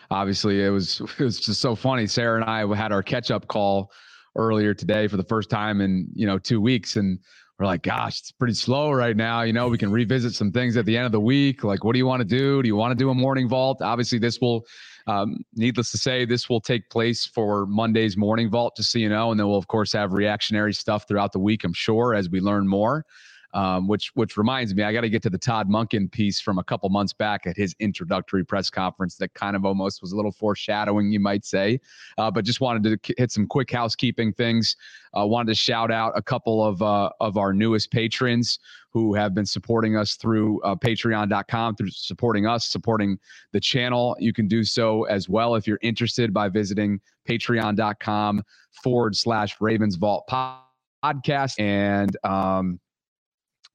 [0.09, 2.07] obviously, it was it was just so funny.
[2.07, 3.91] Sarah and I had our catch up call
[4.35, 7.19] earlier today for the first time in you know two weeks, and
[7.59, 9.43] we're like, gosh, it's pretty slow right now.
[9.43, 11.63] You know, we can revisit some things at the end of the week.
[11.63, 12.61] Like, what do you want to do?
[12.61, 13.81] Do you want to do a morning vault?
[13.81, 14.65] Obviously, this will,
[15.05, 19.07] um, needless to say, this will take place for Monday's morning vault, just so you
[19.07, 19.31] know.
[19.31, 22.39] And then we'll, of course, have reactionary stuff throughout the week, I'm sure, as we
[22.41, 23.05] learn more.
[23.53, 26.57] Um, which which reminds me, I got to get to the Todd Monken piece from
[26.57, 30.15] a couple months back at his introductory press conference that kind of almost was a
[30.15, 31.79] little foreshadowing, you might say.
[32.17, 34.75] Uh, but just wanted to hit some quick housekeeping things.
[35.15, 38.57] Uh, wanted to shout out a couple of uh, of our newest patrons
[38.93, 43.17] who have been supporting us through uh, patreon.com through supporting us supporting
[43.51, 48.41] the channel you can do so as well if you're interested by visiting patreon.com
[48.83, 52.79] forward slash ravens vault podcast and um,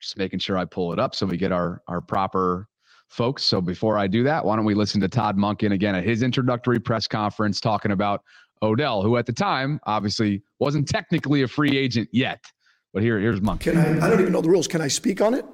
[0.00, 2.68] just making sure I pull it up so we get our our proper
[3.08, 3.42] folks.
[3.42, 6.22] So before I do that, why don't we listen to Todd Monken again at his
[6.22, 8.22] introductory press conference talking about
[8.62, 12.44] Odell, who at the time obviously wasn't technically a free agent yet.
[12.92, 13.60] But here, here's Monken.
[13.60, 14.06] Can I?
[14.06, 14.68] I don't even know the rules.
[14.68, 15.44] Can I speak on it?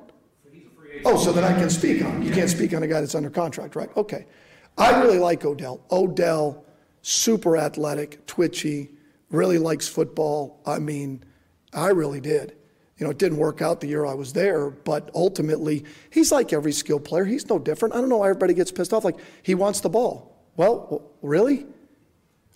[1.04, 2.26] Oh, so then I can speak on it.
[2.26, 3.90] You can't speak on a guy that's under contract, right?
[3.96, 4.26] Okay.
[4.78, 5.85] I really like Odell.
[5.90, 6.64] Odell,
[7.02, 8.90] super athletic, twitchy,
[9.30, 10.62] really likes football.
[10.64, 11.22] I mean,
[11.72, 12.57] I really did.
[12.98, 16.52] You know, it didn't work out the year I was there, but ultimately, he's like
[16.52, 17.24] every skilled player.
[17.24, 17.94] He's no different.
[17.94, 19.04] I don't know why everybody gets pissed off.
[19.04, 20.37] Like, he wants the ball.
[20.57, 21.66] Well, really?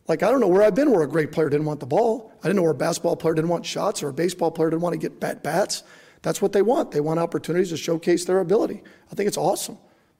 [0.06, 2.32] Like, I don't know where I've been where a great player didn't want the ball.
[2.40, 4.82] I didn't know where a basketball player didn't want shots or a baseball player didn't
[4.82, 5.82] want to get bat bats.
[6.22, 6.92] That's what they want.
[6.92, 8.82] They want opportunities to showcase their ability.
[9.10, 9.76] I think it's awesome.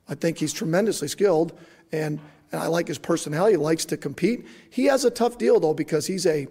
[0.09, 1.59] I think he's tremendously skilled,
[1.93, 2.19] and,
[2.51, 3.53] and I like his personality.
[3.55, 4.47] He likes to compete.
[4.71, 6.49] He has a tough deal, though, because he's a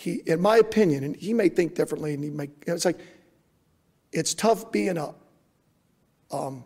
[0.00, 2.98] he, in my opinion, and he may think differently, and he may, it's like,
[4.12, 5.14] it's tough being a,
[6.30, 6.64] um,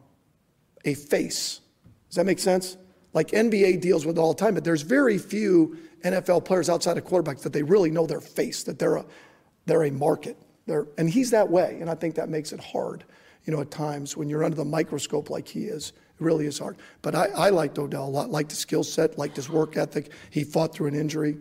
[0.84, 1.60] a face.
[2.08, 2.76] Does that make sense?
[3.12, 6.96] Like NBA deals with it all the time, but there's very few NFL players outside
[6.96, 9.04] of quarterbacks that they really know their face, that they're a,
[9.66, 10.36] they're a market.
[10.66, 13.02] They're, and he's that way, and I think that makes it hard,
[13.46, 15.88] you know, at times when you're under the microscope like he is.
[15.88, 16.76] It really is hard.
[17.02, 20.12] But I, I liked Odell a lot, liked his skill set, liked his work ethic.
[20.30, 21.38] He fought through an injury.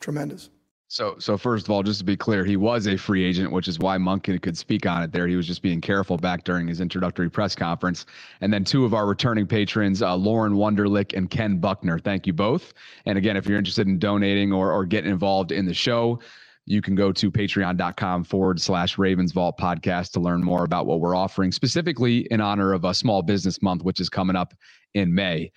[0.00, 0.50] Tremendous.
[0.92, 3.66] So, so first of all, just to be clear, he was a free agent, which
[3.66, 5.26] is why Monken could speak on it there.
[5.26, 8.04] He was just being careful back during his introductory press conference.
[8.42, 11.98] And then two of our returning patrons, uh, Lauren Wunderlich and Ken Buckner.
[11.98, 12.74] Thank you both.
[13.06, 16.20] And again, if you're interested in donating or, or getting involved in the show,
[16.66, 21.00] you can go to patreon.com forward slash Ravens Vault podcast to learn more about what
[21.00, 24.52] we're offering, specifically in honor of a small business month, which is coming up
[24.92, 25.52] in May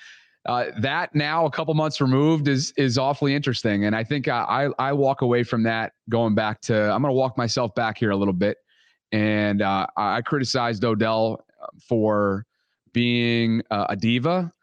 [0.45, 4.69] uh, that now a couple months removed is is awfully interesting, and I think I
[4.77, 8.11] I, walk away from that going back to I'm going to walk myself back here
[8.11, 8.57] a little bit,
[9.11, 11.45] and uh, I criticized Odell
[11.87, 12.45] for
[12.93, 14.53] being a diva,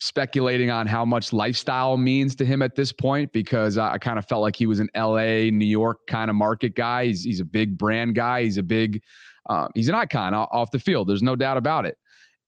[0.00, 4.18] speculating on how much lifestyle means to him at this point because I, I kind
[4.18, 5.50] of felt like he was an L.A.
[5.50, 7.06] New York kind of market guy.
[7.06, 8.44] He's he's a big brand guy.
[8.44, 9.02] He's a big
[9.48, 11.08] uh, he's an icon off the field.
[11.08, 11.98] There's no doubt about it.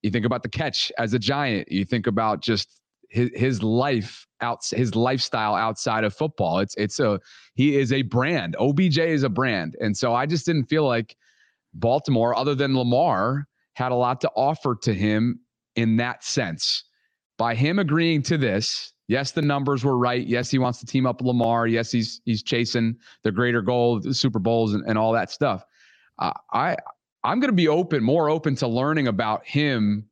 [0.02, 1.70] You think about the catch as a giant.
[1.70, 6.58] You think about just his, his life out his lifestyle outside of football.
[6.60, 7.20] It's it's a
[7.54, 8.56] he is a brand.
[8.58, 9.76] OBJ is a brand.
[9.80, 11.16] And so I just didn't feel like
[11.74, 15.40] Baltimore, other than Lamar, had a lot to offer to him
[15.76, 16.84] in that sense.
[17.38, 20.26] By him agreeing to this, yes, the numbers were right.
[20.26, 21.66] Yes, he wants to team up Lamar.
[21.66, 25.64] Yes, he's he's chasing the greater goal, the Super Bowls, and, and all that stuff.
[26.18, 26.76] Uh, I
[27.22, 30.08] I'm going to be open, more open to learning about him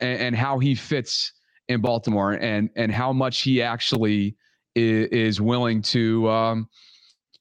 [0.00, 1.32] and, and how he fits
[1.68, 4.36] in Baltimore and and how much he actually
[4.74, 6.68] is, is willing to um,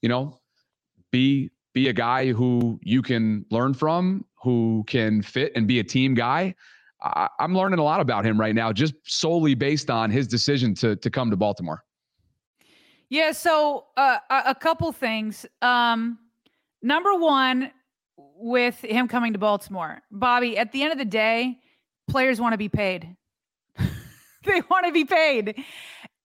[0.02, 0.40] you know
[1.12, 5.84] be be a guy who you can learn from, who can fit and be a
[5.84, 6.54] team guy.
[7.02, 10.76] I, am learning a lot about him right now, just solely based on his decision
[10.76, 11.84] to to come to Baltimore.
[13.10, 15.44] Yeah, so uh, a couple things.
[15.64, 16.20] Um,
[16.84, 17.72] number one,
[18.40, 20.58] with him coming to Baltimore, Bobby.
[20.58, 21.60] At the end of the day,
[22.10, 23.16] players want to be paid.
[23.78, 25.64] they want to be paid.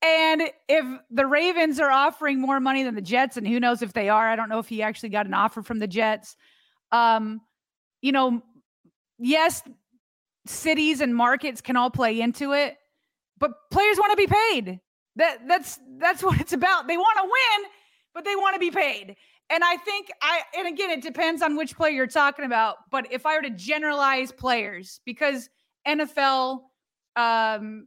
[0.02, 3.92] And if the Ravens are offering more money than the Jets, and who knows if
[3.92, 6.36] they are, I don't know if he actually got an offer from the Jets.
[6.92, 7.40] Um,
[8.02, 8.42] you know,
[9.18, 9.62] yes,
[10.46, 12.76] cities and markets can all play into it,
[13.38, 14.80] but players want to be paid.
[15.16, 16.86] That that's that's what it's about.
[16.86, 17.70] They want to win,
[18.14, 19.16] but they want to be paid.
[19.50, 23.06] And I think I and again it depends on which player you're talking about, but
[23.12, 25.48] if I were to generalize players because
[25.86, 26.60] NFL
[27.16, 27.86] um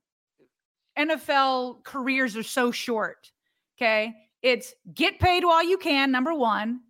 [0.97, 3.31] NFL careers are so short.
[3.77, 4.13] Okay.
[4.41, 6.81] It's get paid while you can, number one.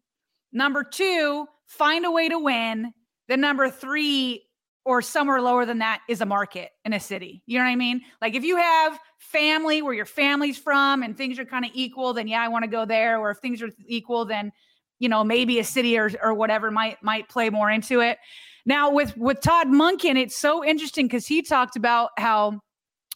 [0.51, 2.93] Number two, find a way to win.
[3.27, 4.46] Then number three,
[4.87, 7.43] or somewhere lower than that, is a market in a city.
[7.45, 8.01] You know what I mean?
[8.21, 12.13] Like if you have family where your family's from and things are kind of equal,
[12.13, 13.19] then yeah, I want to go there.
[13.19, 14.53] Or if things are equal, then
[14.99, 18.17] you know maybe a city or or whatever might might play more into it.
[18.65, 22.61] Now with with Todd Monken, it's so interesting because he talked about how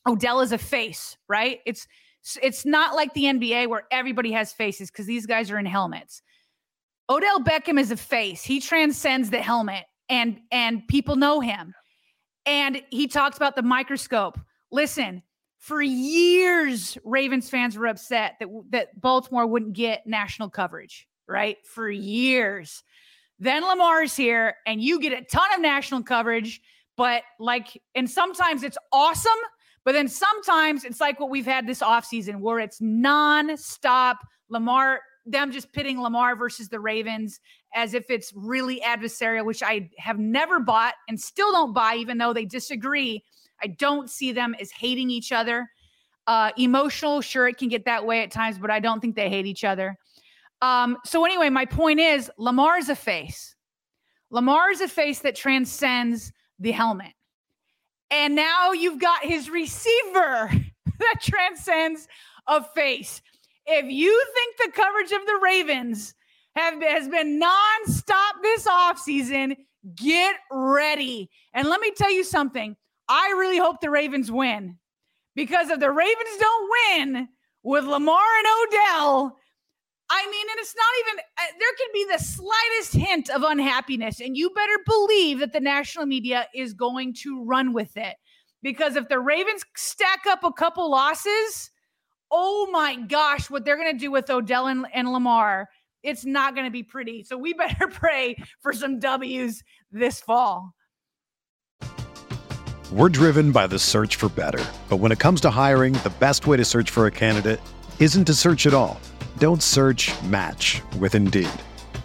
[0.06, 1.60] Odell is a face, right?
[1.66, 1.88] It's
[2.44, 6.22] it's not like the NBA where everybody has faces because these guys are in helmets.
[7.10, 8.44] Odell Beckham is a face.
[8.44, 11.74] He transcends the helmet and and people know him.
[12.46, 14.38] And he talks about the microscope.
[14.72, 15.24] Listen,
[15.58, 21.58] for years Ravens fans were upset that that Baltimore wouldn't get national coverage, right?
[21.66, 22.84] For years.
[23.40, 26.62] Then Lamar's here and you get a ton of national coverage,
[26.98, 29.32] but like and sometimes it's awesome
[29.84, 34.20] but then sometimes it's like what we've had this offseason where it's non-stop
[34.50, 37.40] Lamar, them just pitting Lamar versus the Ravens
[37.74, 42.18] as if it's really adversarial, which I have never bought and still don't buy, even
[42.18, 43.24] though they disagree.
[43.62, 45.70] I don't see them as hating each other.
[46.28, 49.30] Uh, emotional, sure, it can get that way at times, but I don't think they
[49.30, 49.98] hate each other.
[50.62, 53.56] Um, so, anyway, my point is Lamar is a face.
[54.30, 57.14] Lamar is a face that transcends the helmet.
[58.12, 60.52] And now you've got his receiver
[61.00, 62.08] that transcends
[62.48, 63.22] a face.
[63.66, 66.14] If you think the coverage of the Ravens
[66.56, 69.56] have, has been nonstop this offseason,
[69.96, 71.30] get ready.
[71.54, 72.76] And let me tell you something.
[73.08, 74.78] I really hope the Ravens win
[75.36, 77.28] because if the Ravens don't win
[77.64, 79.38] with Lamar and Odell,
[80.14, 84.20] I mean, and it's not even, uh, there can be the slightest hint of unhappiness,
[84.20, 88.16] and you better believe that the national media is going to run with it.
[88.62, 91.72] Because if the Ravens stack up a couple losses,
[92.30, 95.70] oh my gosh, what they're going to do with Odell and, and Lamar,
[96.04, 97.24] it's not going to be pretty.
[97.24, 100.74] So we better pray for some W's this fall.
[102.92, 104.64] We're driven by the search for better.
[104.90, 107.62] But when it comes to hiring, the best way to search for a candidate
[108.00, 109.00] isn't to search at all.
[109.38, 111.50] Don't search match with Indeed.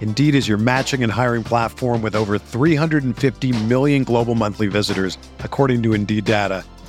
[0.01, 5.83] Indeed is your matching and hiring platform with over 350 million global monthly visitors, according
[5.83, 6.65] to Indeed data,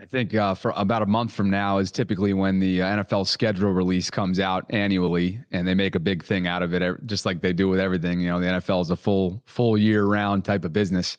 [0.00, 3.26] I think uh, for about a month from now is typically when the uh, NFL
[3.26, 7.26] schedule release comes out annually, and they make a big thing out of it, just
[7.26, 8.20] like they do with everything.
[8.20, 11.18] You know, the NFL is a full full year round type of business,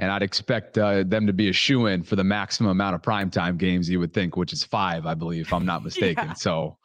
[0.00, 3.02] and I'd expect uh, them to be a shoe in for the maximum amount of
[3.02, 3.88] primetime games.
[3.88, 6.26] You would think, which is five, I believe, if I'm not mistaken.
[6.26, 6.34] yeah.
[6.34, 6.76] So,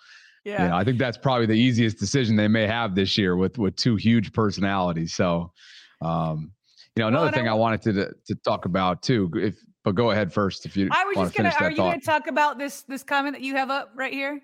[0.45, 3.35] yeah, you know, I think that's probably the easiest decision they may have this year
[3.37, 5.15] with with two huge personalities.
[5.15, 5.51] So,
[5.99, 6.51] um,
[6.95, 9.95] you know, another well, thing I, I wanted to to talk about too, if but
[9.95, 10.89] go ahead first if you.
[10.91, 11.53] I was just gonna.
[11.59, 14.41] Are you gonna talk about this this comment that you have up right here?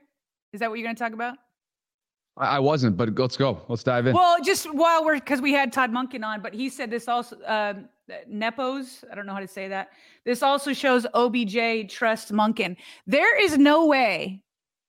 [0.53, 1.37] Is that what you're gonna talk about?
[2.37, 3.61] I wasn't, but let's go.
[3.67, 4.15] Let's dive in.
[4.15, 7.37] Well, just while we're because we had Todd Monken on, but he said this also
[7.41, 7.73] uh,
[8.31, 9.03] Nepos.
[9.11, 9.89] I don't know how to say that.
[10.25, 12.77] This also shows OBJ trust Monken.
[13.05, 14.41] There is no way.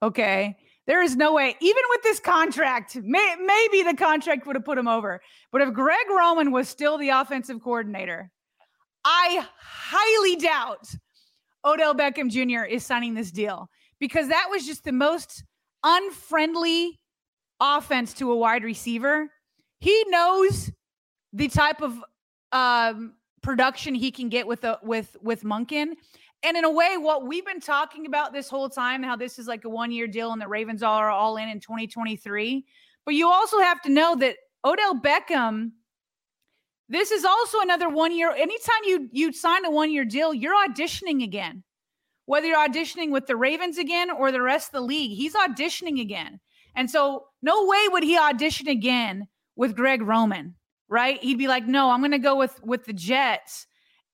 [0.03, 1.57] Okay, there is no way.
[1.61, 5.20] Even with this contract, may, maybe the contract would have put him over.
[5.53, 8.30] But if Greg Roman was still the offensive coordinator,
[9.05, 10.88] I highly doubt
[11.64, 12.64] Odell Beckham Jr.
[12.64, 15.44] is signing this deal because that was just the most
[15.84, 17.01] unfriendly
[17.61, 19.30] offense to a wide receiver.
[19.80, 20.70] He knows
[21.32, 21.96] the type of
[22.53, 25.92] um, production he can get with a, with with Monken.
[26.42, 29.46] And in a way, what we've been talking about this whole time, how this is
[29.46, 32.64] like a one year deal and the Ravens are all in in 2023.
[33.05, 35.72] But you also have to know that Odell Beckham
[36.91, 38.30] this is also another one year.
[38.30, 41.62] Anytime you you sign a one year deal, you're auditioning again.
[42.26, 46.01] Whether you're auditioning with the Ravens again or the rest of the league, he's auditioning
[46.01, 46.41] again.
[46.74, 50.57] And so, no way would he audition again with Greg Roman,
[50.88, 51.22] right?
[51.22, 53.66] He'd be like, "No, I'm going to go with with the Jets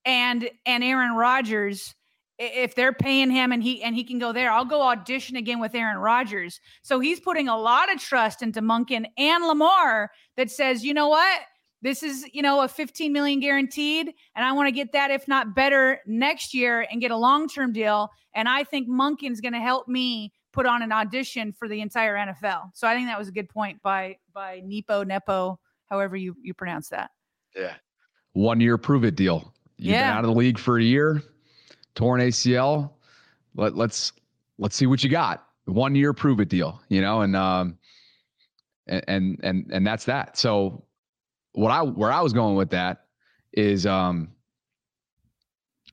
[0.05, 1.93] and and Aaron Rodgers."
[2.39, 5.59] if they're paying him and he and he can go there, I'll go audition again
[5.59, 6.59] with Aaron Rodgers.
[6.83, 11.07] So he's putting a lot of trust into Monken and Lamar that says, you know
[11.07, 11.39] what?
[11.81, 15.27] This is, you know, a 15 million guaranteed, and I want to get that, if
[15.27, 18.09] not better, next year and get a long-term deal.
[18.33, 22.15] And I think Monken's going to help me put on an audition for the entire
[22.15, 22.71] NFL.
[22.73, 26.55] So I think that was a good point by by Nepo Nepo, however you you
[26.55, 27.11] pronounce that.
[27.55, 27.73] Yeah,
[28.33, 29.53] one year prove it deal.
[29.77, 30.09] You've yeah.
[30.09, 31.21] been out of the league for a year,
[31.93, 32.91] torn ACL.
[33.55, 34.13] Let let's
[34.57, 35.45] let's see what you got.
[35.65, 37.77] One year prove it deal, you know, and um,
[38.87, 40.37] and and and, and that's that.
[40.37, 40.86] So
[41.57, 43.05] what I where I was going with that
[43.51, 44.29] is um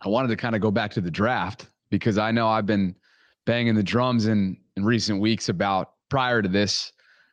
[0.03, 2.95] I wanted to kind of go back to the draft because I know I've been
[3.47, 6.93] banging the drums in in recent weeks about prior to this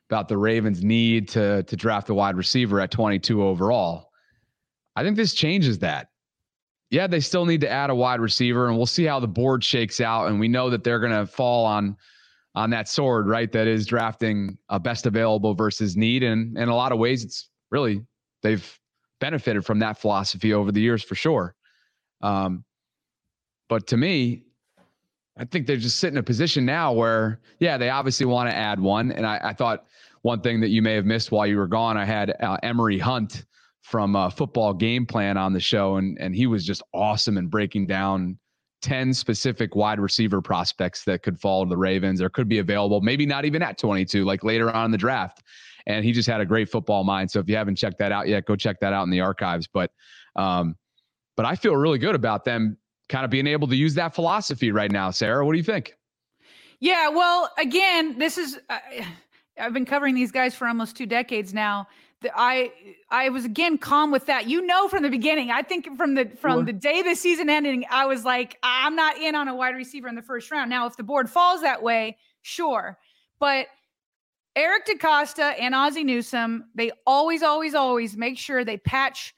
[0.09, 4.11] about the Ravens need to to draft a wide receiver at 22 overall.
[4.95, 6.07] I think this changes that.
[6.89, 9.61] Yeah, they still need to add a wide receiver and we'll see how the board
[9.61, 11.97] shakes out and we know that they're going to fall on
[12.55, 13.51] on that sword, right?
[13.51, 17.49] That is drafting a best available versus need and in a lot of ways it's
[17.71, 18.05] really
[18.41, 18.79] they've
[19.19, 21.55] benefited from that philosophy over the years for sure.
[22.21, 22.63] Um,
[23.69, 24.43] but to me,
[25.37, 28.55] I think they're just sitting in a position now where, yeah, they obviously want to
[28.55, 29.11] add one.
[29.11, 29.85] And I, I thought
[30.23, 32.99] one thing that you may have missed while you were gone, I had uh, Emory
[32.99, 33.45] Hunt
[33.81, 37.47] from uh, Football Game Plan on the show, and and he was just awesome in
[37.47, 38.37] breaking down
[38.81, 43.01] 10 specific wide receiver prospects that could fall to the Ravens or could be available,
[43.01, 45.43] maybe not even at 22, like later on in the draft
[45.87, 47.31] and he just had a great football mind.
[47.31, 49.67] So if you haven't checked that out yet, go check that out in the archives.
[49.67, 49.91] But
[50.35, 50.75] um,
[51.35, 52.77] but I feel really good about them
[53.09, 55.11] kind of being able to use that philosophy right now.
[55.11, 55.93] Sarah, what do you think?
[56.79, 58.79] Yeah, well, again, this is uh,
[59.59, 61.87] I've been covering these guys for almost two decades now.
[62.35, 62.71] I
[63.09, 64.47] I was again calm with that.
[64.47, 65.49] You know from the beginning.
[65.51, 69.17] I think from the from the day the season ending, I was like, I'm not
[69.17, 70.69] in on a wide receiver in the first round.
[70.69, 72.97] Now, if the board falls that way, sure.
[73.39, 73.67] But
[74.55, 79.33] Eric DeCosta and Ozzie Newsome, they always, always, always make sure they patch,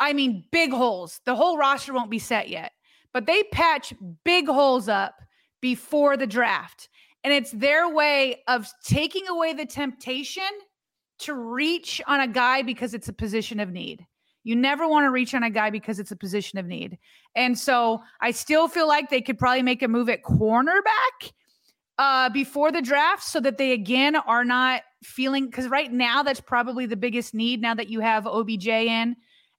[0.00, 1.20] I mean, big holes.
[1.26, 2.72] The whole roster won't be set yet,
[3.12, 3.92] but they patch
[4.24, 5.20] big holes up
[5.60, 6.88] before the draft.
[7.24, 10.42] And it's their way of taking away the temptation
[11.20, 14.06] to reach on a guy because it's a position of need.
[14.44, 16.96] You never want to reach on a guy because it's a position of need.
[17.34, 21.32] And so I still feel like they could probably make a move at cornerback
[21.98, 26.40] uh, before the draft so that they again are not feeling because right now that's
[26.40, 29.16] probably the biggest need now that you have OBJ in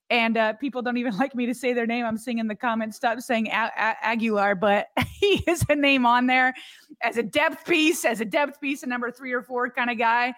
[0.10, 2.06] and uh, people don't even like me to say their name.
[2.06, 4.88] I'm seeing in the comments, stop saying a- a- Agholor, but
[5.20, 6.54] he is a name on there
[7.02, 9.98] as a depth piece, as a depth piece, a number three or four kind of
[9.98, 10.34] guy.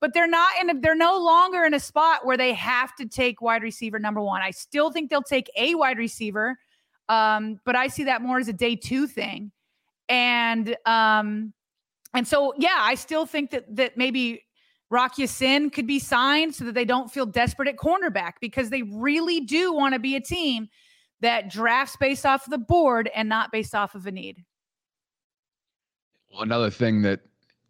[0.00, 0.70] But they're not in.
[0.70, 4.20] A, they're no longer in a spot where they have to take wide receiver number
[4.20, 4.42] one.
[4.42, 6.58] I still think they'll take a wide receiver,
[7.08, 9.50] um, but I see that more as a day two thing.
[10.08, 11.52] And um,
[12.14, 14.44] and so yeah, I still think that that maybe
[14.90, 18.82] Rock Ya-Sin could be signed so that they don't feel desperate at cornerback because they
[18.82, 20.68] really do want to be a team
[21.20, 24.44] that drafts based off of the board and not based off of a need.
[26.38, 27.20] Another thing that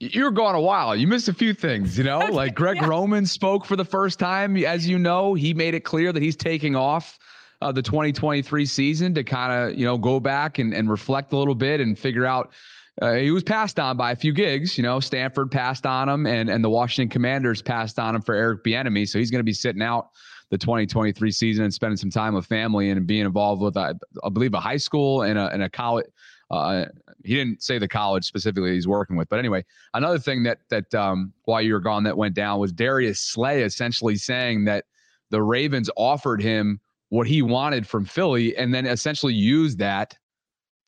[0.00, 0.96] you were gone a while.
[0.96, 2.86] You missed a few things, you know, like Greg yeah.
[2.86, 4.56] Roman spoke for the first time.
[4.56, 7.18] As you know, he made it clear that he's taking off
[7.64, 11.36] uh, the 2023 season to kind of, you know, go back and, and reflect a
[11.36, 12.52] little bit and figure out
[13.00, 14.76] uh, he was passed on by a few gigs.
[14.76, 18.34] You know, Stanford passed on him, and and the Washington Commanders passed on him for
[18.34, 19.08] Eric Bieniemy.
[19.08, 20.10] So he's going to be sitting out
[20.50, 24.28] the 2023 season and spending some time with family and being involved with, I, I
[24.28, 26.06] believe, a high school and a, and a college.
[26.50, 26.84] Uh,
[27.24, 30.94] he didn't say the college specifically he's working with, but anyway, another thing that that
[30.94, 34.84] um, while you were gone that went down was Darius Slay essentially saying that
[35.30, 36.78] the Ravens offered him
[37.14, 40.18] what he wanted from Philly, and then essentially used that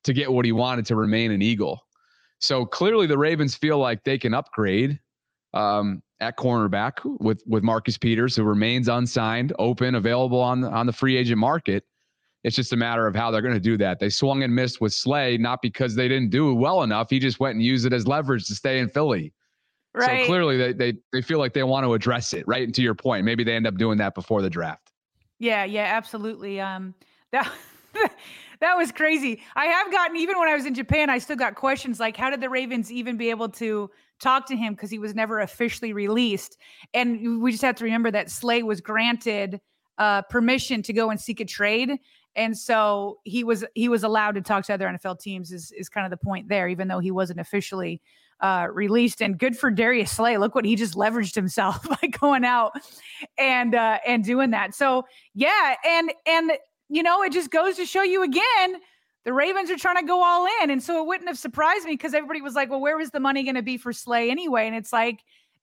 [0.02, 1.80] to get what he wanted to remain an Eagle.
[2.40, 4.98] So clearly, the Ravens feel like they can upgrade
[5.54, 10.86] um, at cornerback with with Marcus Peters, who remains unsigned, open, available on the, on
[10.86, 11.84] the free agent market.
[12.42, 14.00] It's just a matter of how they're going to do that.
[14.00, 17.08] They swung and missed with Slay, not because they didn't do well enough.
[17.08, 19.32] He just went and used it as leverage to stay in Philly.
[19.94, 20.22] Right.
[20.22, 22.42] So clearly, they they they feel like they want to address it.
[22.48, 22.64] Right.
[22.64, 24.85] And to your point, maybe they end up doing that before the draft.
[25.38, 25.64] Yeah.
[25.64, 25.84] Yeah.
[25.84, 26.60] Absolutely.
[26.60, 26.94] Um.
[27.32, 27.50] That.
[28.60, 29.42] that was crazy.
[29.54, 32.30] I have gotten even when I was in Japan, I still got questions like, how
[32.30, 35.92] did the Ravens even be able to talk to him because he was never officially
[35.92, 36.56] released?
[36.94, 39.60] And we just have to remember that Slay was granted
[39.98, 41.98] uh, permission to go and seek a trade,
[42.34, 45.52] and so he was he was allowed to talk to other NFL teams.
[45.52, 48.00] Is is kind of the point there, even though he wasn't officially
[48.40, 49.22] uh, released.
[49.22, 50.36] And good for Darius Slay.
[50.36, 52.72] Look what he just leveraged himself by going out
[53.38, 54.74] and uh, and doing that.
[54.74, 56.52] So yeah, and and
[56.88, 58.76] you know, it just goes to show you again
[59.24, 60.70] the Ravens are trying to go all in.
[60.70, 63.18] And so it wouldn't have surprised me because everybody was like, well, where was the
[63.18, 64.68] money going to be for Slay anyway?
[64.68, 65.18] And it's like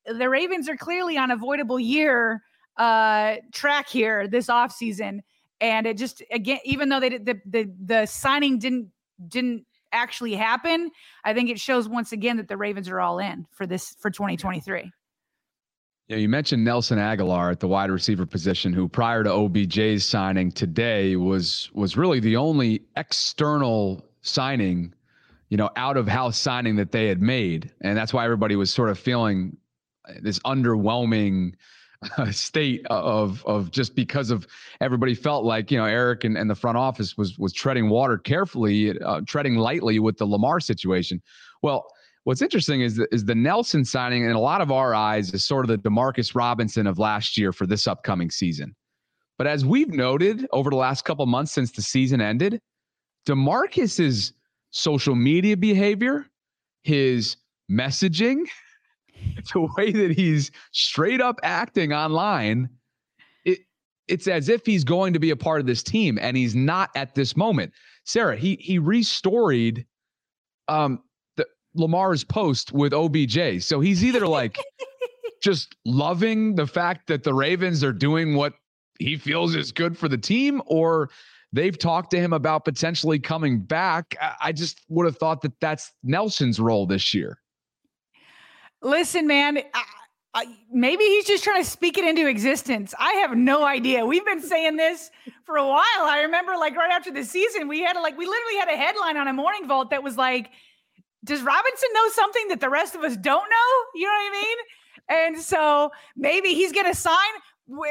[0.05, 2.43] the Ravens are clearly on avoidable year
[2.77, 5.19] uh track here this offseason.
[5.61, 8.89] And it just again, even though they did the the the signing didn't
[9.27, 10.91] didn't actually happen,
[11.23, 14.09] I think it shows once again that the Ravens are all in for this for
[14.09, 14.91] 2023.
[16.07, 20.51] Yeah, you mentioned Nelson Agholor at the wide receiver position, who prior to OBJ's signing
[20.51, 24.93] today was was really the only external signing,
[25.47, 28.73] you know, out of house signing that they had made, and that's why everybody was
[28.73, 29.55] sort of feeling
[30.21, 31.53] this underwhelming
[32.31, 34.47] state of of just because of
[34.81, 38.17] everybody felt like you know Eric and, and the front office was was treading water
[38.17, 41.21] carefully, uh, treading lightly with the Lamar situation.
[41.61, 41.87] Well
[42.25, 45.45] What's interesting is the, is the Nelson signing, in a lot of our eyes, is
[45.45, 48.75] sort of the Demarcus Robinson of last year for this upcoming season.
[49.37, 52.61] But as we've noted over the last couple months since the season ended,
[53.25, 54.31] Demarcus's
[54.69, 56.25] social media behavior,
[56.83, 57.35] his
[57.69, 58.45] messaging,
[59.53, 62.69] the way that he's straight up acting online,
[63.45, 63.59] it,
[64.07, 66.89] it's as if he's going to be a part of this team, and he's not
[66.95, 67.73] at this moment.
[68.05, 69.85] Sarah, he he restoried
[70.67, 71.01] um,
[71.37, 73.63] the, Lamar's post with OBJ.
[73.63, 74.57] So he's either like
[75.43, 78.53] just loving the fact that the Ravens are doing what
[78.99, 81.09] he feels is good for the team, or
[81.51, 84.15] they've talked to him about potentially coming back.
[84.41, 87.39] I just would have thought that that's Nelson's role this year.
[88.83, 89.59] Listen, man.
[90.35, 92.93] I, maybe he's just trying to speak it into existence.
[92.97, 94.03] I have no idea.
[94.05, 95.11] We've been saying this
[95.45, 95.83] for a while.
[95.99, 98.75] I remember, like right after the season, we had a, like we literally had a
[98.75, 100.49] headline on a morning vault that was like,
[101.23, 103.89] does Robinson know something that the rest of us don't know?
[103.95, 104.57] You know what I mean?
[105.09, 107.15] And so maybe he's to sign,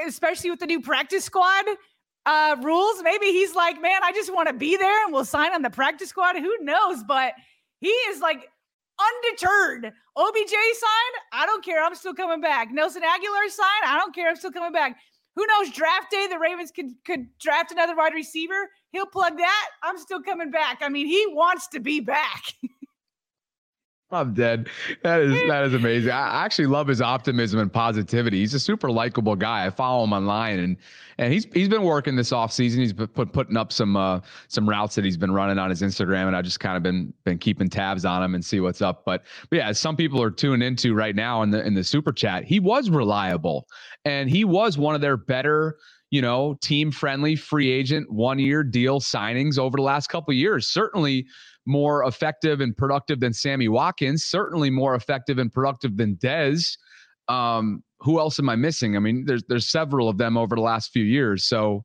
[0.06, 1.64] especially with the new practice squad
[2.26, 3.02] uh, rules.
[3.02, 5.70] Maybe he's like, man, I just want to be there and we'll sign on the
[5.70, 6.36] practice squad.
[6.36, 7.04] Who knows?
[7.06, 7.34] But
[7.80, 8.48] he is like
[9.08, 9.92] undeterred.
[10.16, 11.16] OBJ signed.
[11.32, 11.82] I don't care.
[11.82, 12.70] I'm still coming back.
[12.72, 13.84] Nelson Agholor signed.
[13.86, 14.28] I don't care.
[14.28, 14.98] I'm still coming back.
[15.36, 15.70] Who knows?
[15.70, 18.68] Draft day, the Ravens could could draft another wide receiver.
[18.90, 19.68] He'll plug that.
[19.82, 20.80] I'm still coming back.
[20.82, 22.54] I mean, he wants to be back.
[24.12, 24.68] I'm dead.
[25.02, 26.10] That is that is amazing.
[26.10, 28.40] I actually love his optimism and positivity.
[28.40, 29.66] He's a super likable guy.
[29.66, 30.76] I follow him online and
[31.18, 32.80] and he's he's been working this off season.
[32.80, 35.82] He's been put, putting up some uh, some routes that he's been running on his
[35.82, 38.82] Instagram, and I just kind of been been keeping tabs on him and see what's
[38.82, 39.04] up.
[39.04, 42.12] But, but yeah, some people are tuning into right now in the in the super
[42.12, 42.44] chat.
[42.44, 43.66] He was reliable,
[44.04, 45.76] and he was one of their better
[46.10, 50.68] you know, team friendly free agent one year deal signings over the last couple years.
[50.68, 51.26] Certainly
[51.66, 56.76] more effective and productive than Sammy Watkins, certainly more effective and productive than Dez.
[57.28, 58.96] Um, who else am I missing?
[58.96, 61.44] I mean, there's there's several of them over the last few years.
[61.44, 61.84] So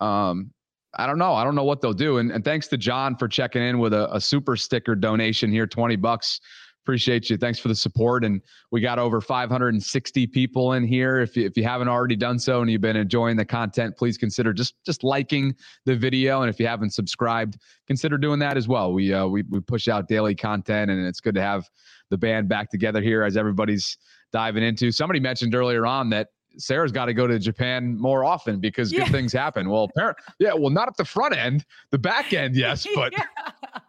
[0.00, 0.50] um,
[0.94, 1.34] I don't know.
[1.34, 2.18] I don't know what they'll do.
[2.18, 5.66] And, and thanks to John for checking in with a, a super sticker donation here,
[5.66, 6.40] 20 bucks
[6.88, 7.36] appreciate you.
[7.36, 8.24] Thanks for the support.
[8.24, 11.20] And we got over 560 people in here.
[11.20, 14.16] If you, if you haven't already done so and you've been enjoying the content, please
[14.16, 16.40] consider just just liking the video.
[16.40, 18.94] And if you haven't subscribed, consider doing that as well.
[18.94, 21.68] We uh, we we push out daily content, and it's good to have
[22.08, 23.98] the band back together here as everybody's
[24.32, 24.90] diving into.
[24.90, 29.04] Somebody mentioned earlier on that Sarah's got to go to Japan more often because yeah.
[29.04, 29.68] good things happen.
[29.68, 33.12] Well, apparently, yeah, well, not at the front end, the back end, yes, but.
[33.12, 33.80] yeah.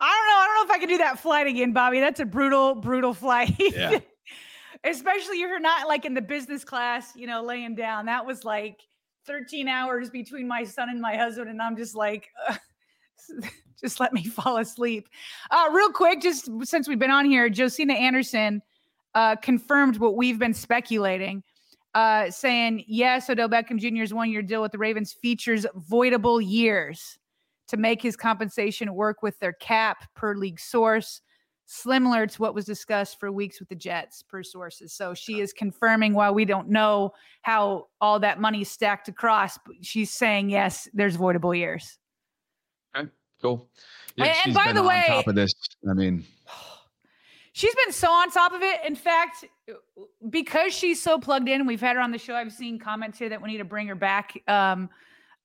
[0.00, 0.38] I don't know.
[0.38, 2.00] I don't know if I can do that flight again, Bobby.
[2.00, 3.54] That's a brutal, brutal flight.
[3.58, 3.98] Yeah.
[4.84, 8.06] Especially if you're not like in the business class, you know, laying down.
[8.06, 8.80] That was like
[9.26, 12.30] 13 hours between my son and my husband, and I'm just like,
[13.80, 15.08] just let me fall asleep.
[15.50, 18.62] Uh, real quick, just since we've been on here, Josina Anderson
[19.14, 21.42] uh, confirmed what we've been speculating,
[21.94, 27.18] uh, saying yes, Odell Beckham Jr.'s one-year deal with the Ravens features voidable years
[27.70, 31.20] to make his compensation work with their cap per league source,
[31.66, 34.92] similar to what was discussed for weeks with the Jets per sources.
[34.92, 37.12] So she is confirming while we don't know
[37.42, 41.98] how all that money is stacked across, she's saying yes, there's voidable years.
[42.96, 43.08] Okay,
[43.40, 43.68] cool.
[44.16, 45.52] Yeah, and, and by the way, top of this,
[45.88, 46.24] I mean,
[47.52, 48.80] she's been so on top of it.
[48.84, 49.44] In fact,
[50.28, 52.34] because she's so plugged in, we've had her on the show.
[52.34, 54.42] I've seen comments here that we need to bring her back.
[54.48, 54.90] Um,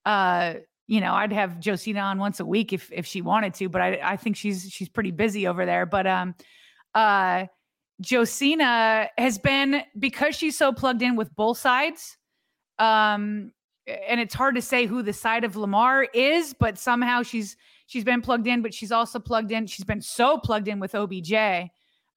[0.06, 0.56] uh,
[0.88, 3.82] you know, I'd have Josina on once a week if if she wanted to, but
[3.82, 5.86] I I think she's she's pretty busy over there.
[5.86, 6.36] But um
[6.94, 7.46] uh
[8.02, 12.18] Josina has been because she's so plugged in with both sides.
[12.78, 13.52] Um
[13.88, 17.56] and it's hard to say who the side of Lamar is, but somehow she's
[17.88, 19.68] she's been plugged in, but she's also plugged in.
[19.68, 21.34] She's been so plugged in with OBJ.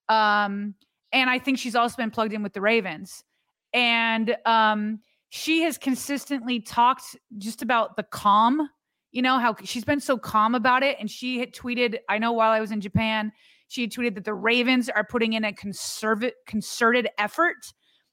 [0.09, 0.75] Um,
[1.13, 3.25] and I think she's also been plugged in with the Ravens.
[3.73, 5.01] And um,
[5.31, 8.69] she has consistently talked just about the calm,
[9.13, 10.97] you know, how she's been so calm about it.
[10.99, 13.33] And she had tweeted, I know while I was in Japan,
[13.69, 17.57] she had tweeted that the Ravens are putting in a conservative concerted effort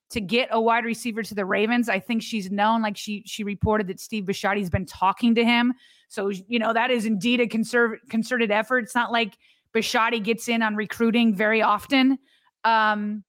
[0.09, 1.89] to get a wide receiver to the Ravens.
[1.89, 5.73] I think she's known, like she she reported that Steve Bisciotti's been talking to him.
[6.09, 8.79] So you know that is indeed a conserv- concerted effort.
[8.79, 9.37] It's not like
[9.73, 12.19] Bisciotti gets in on recruiting very often.
[12.63, 13.23] Um,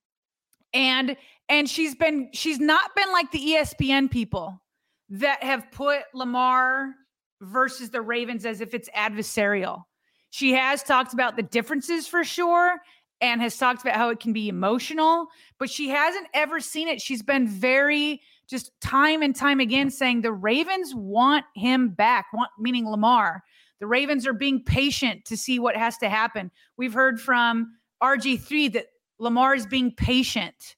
[0.73, 1.17] and
[1.49, 4.61] and she's been she's not been like the ESPN people
[5.09, 6.95] that have put Lamar
[7.41, 9.83] versus the Ravens as if it's adversarial.
[10.31, 12.79] She has talked about the differences for sure
[13.21, 15.29] and has talked about how it can be emotional,
[15.59, 17.01] but she hasn't ever seen it.
[17.01, 22.51] She's been very just time and time again saying the Ravens want him back, want
[22.59, 23.43] meaning Lamar.
[23.81, 26.51] The Ravens are being patient to see what has to happen.
[26.77, 28.87] We've heard from RG3 that
[29.19, 30.77] Lamar is being patient.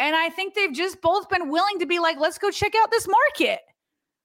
[0.00, 2.90] And I think they've just both been willing to be like, let's go check out
[2.90, 3.60] this market.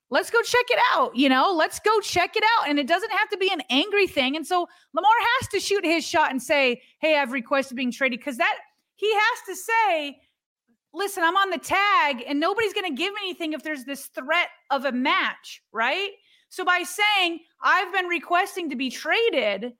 [0.09, 1.15] Let's go check it out.
[1.15, 2.69] You know, let's go check it out.
[2.69, 4.35] And it doesn't have to be an angry thing.
[4.35, 8.19] And so Lamar has to shoot his shot and say, hey, I've requested being traded
[8.19, 8.55] because that
[8.95, 10.17] he has to say,
[10.93, 14.05] listen, I'm on the tag and nobody's going to give me anything if there's this
[14.05, 16.11] threat of a match, right?
[16.47, 19.73] So by saying, I've been requesting to be traded,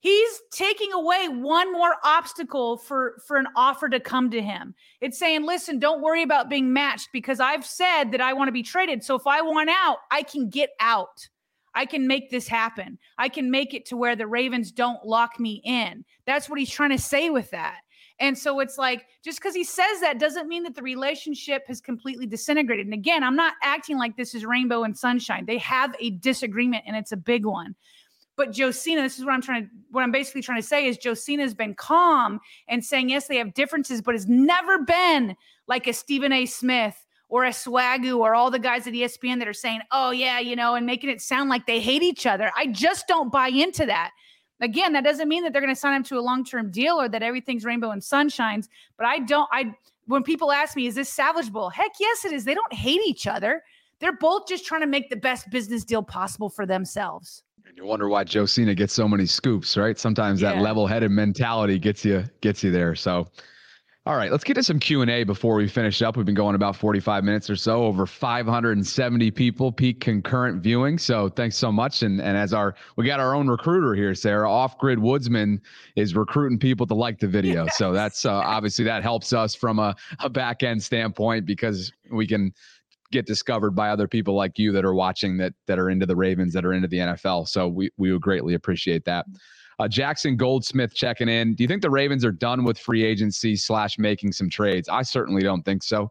[0.00, 4.74] he's taking away one more obstacle for for an offer to come to him.
[5.00, 8.52] It's saying listen don't worry about being matched because i've said that i want to
[8.52, 9.04] be traded.
[9.04, 11.28] So if i want out i can get out.
[11.72, 12.98] I can make this happen.
[13.16, 16.04] I can make it to where the ravens don't lock me in.
[16.26, 17.76] That's what he's trying to say with that.
[18.18, 21.80] And so it's like just because he says that doesn't mean that the relationship has
[21.80, 22.86] completely disintegrated.
[22.86, 25.46] And again i'm not acting like this is rainbow and sunshine.
[25.46, 27.76] They have a disagreement and it's a big one
[28.40, 30.96] but Josina, this is what I'm trying to, what I'm basically trying to say is
[30.96, 35.36] Josina has been calm and saying, yes, they have differences, but has never been
[35.66, 36.46] like a Stephen A.
[36.46, 40.38] Smith or a Swagu or all the guys at ESPN that are saying, oh, yeah,
[40.38, 42.50] you know, and making it sound like they hate each other.
[42.56, 44.12] I just don't buy into that.
[44.62, 46.98] Again, that doesn't mean that they're going to sign him to a long term deal
[46.98, 48.68] or that everything's rainbow and sunshines.
[48.96, 49.74] But I don't, I,
[50.06, 51.74] when people ask me, is this salvageable?
[51.74, 52.46] Heck yes, it is.
[52.46, 53.62] They don't hate each other.
[53.98, 57.42] They're both just trying to make the best business deal possible for themselves.
[57.70, 59.96] And you wonder why Josina gets so many scoops, right?
[59.96, 60.54] Sometimes yeah.
[60.54, 62.96] that level-headed mentality gets you gets you there.
[62.96, 63.28] So,
[64.06, 66.16] all right, let's get to some Q and A before we finish up.
[66.16, 67.84] We've been going about 45 minutes or so.
[67.84, 70.98] Over 570 people peak concurrent viewing.
[70.98, 72.02] So thanks so much.
[72.02, 74.50] And and as our we got our own recruiter here, Sarah.
[74.50, 75.62] Off Grid Woodsman
[75.94, 77.66] is recruiting people to like the video.
[77.66, 77.78] Yes.
[77.78, 82.26] So that's uh, obviously that helps us from a, a back end standpoint because we
[82.26, 82.52] can
[83.12, 86.16] get discovered by other people like you that are watching that that are into the
[86.16, 87.48] Ravens, that are into the NFL.
[87.48, 89.26] So we we would greatly appreciate that.
[89.78, 91.54] Uh, Jackson Goldsmith checking in.
[91.54, 94.90] Do you think the Ravens are done with free agency slash making some trades?
[94.90, 96.10] I certainly don't think so.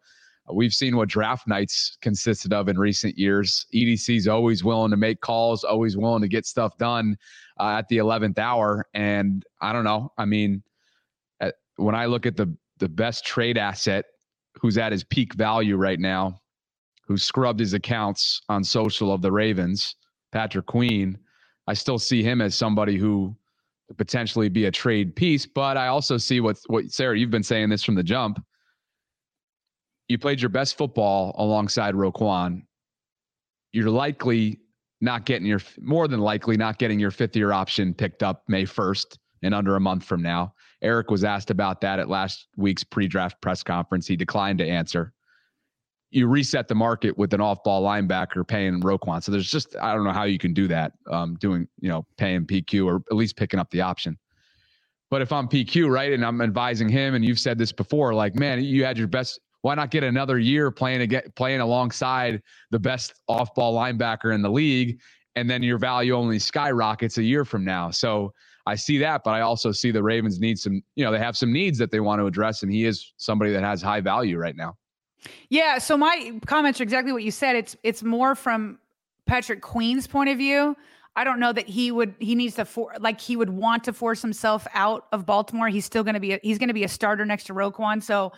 [0.49, 3.67] Uh, we've seen what draft nights consisted of in recent years.
[3.71, 7.15] EDC is always willing to make calls, always willing to get stuff done
[7.59, 8.87] uh, at the 11th hour.
[8.95, 10.11] And I don't know.
[10.17, 10.63] I mean,
[11.39, 14.05] at, when I look at the the best trade asset
[14.59, 16.39] who's at his peak value right now,
[17.09, 19.95] who scrubbed his accounts on social of the Ravens,
[20.31, 21.17] Patrick Queen,
[21.67, 23.35] I still see him as somebody who
[23.87, 25.47] could potentially be a trade piece.
[25.47, 28.41] But I also see what what Sayre, you've been saying this from the jump.
[30.07, 32.61] You played your best football alongside Roquan.
[33.73, 34.59] You're likely
[35.01, 38.65] not getting your more than likely not getting your fifth year option picked up May
[38.65, 40.53] 1st and under a month from now.
[40.83, 44.05] Eric was asked about that at last week's pre-draft press conference.
[44.05, 45.13] He declined to answer.
[46.11, 49.21] You reset the market with an off-ball linebacker paying Roquan.
[49.23, 50.93] So there's just I don't know how you can do that.
[51.09, 54.17] Um, doing you know paying PQ or at least picking up the option.
[55.11, 58.35] But if I'm PQ right and I'm advising him, and you've said this before, like
[58.35, 59.39] man, you had your best.
[59.61, 62.41] Why not get another year playing again, playing alongside
[62.71, 64.99] the best off-ball linebacker in the league,
[65.35, 67.91] and then your value only skyrockets a year from now.
[67.91, 68.33] So
[68.65, 71.35] I see that, but I also see the Ravens need some, you know, they have
[71.35, 74.37] some needs that they want to address, and he is somebody that has high value
[74.37, 74.75] right now.
[75.49, 75.77] Yeah.
[75.77, 77.55] So my comments are exactly what you said.
[77.55, 78.79] It's it's more from
[79.25, 80.75] Patrick Queen's point of view.
[81.15, 83.93] I don't know that he would he needs to for like he would want to
[83.93, 85.67] force himself out of Baltimore.
[85.67, 88.01] He's still going to be a, he's going to be a starter next to Roquan.
[88.01, 88.31] So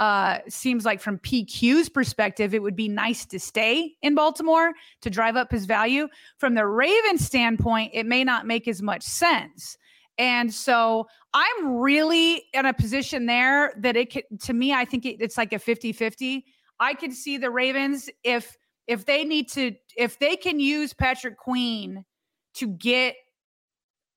[0.00, 4.72] uh, seems like from PQ's perspective, it would be nice to stay in Baltimore
[5.02, 6.08] to drive up his value.
[6.38, 9.78] From the Ravens standpoint, it may not make as much sense.
[10.18, 15.04] And so I'm really in a position there that it could, to me, I think
[15.04, 16.44] it, it's like a 50 50.
[16.80, 18.56] I could see the Ravens if,
[18.86, 22.04] if they need to, if they can use Patrick Queen
[22.54, 23.16] to get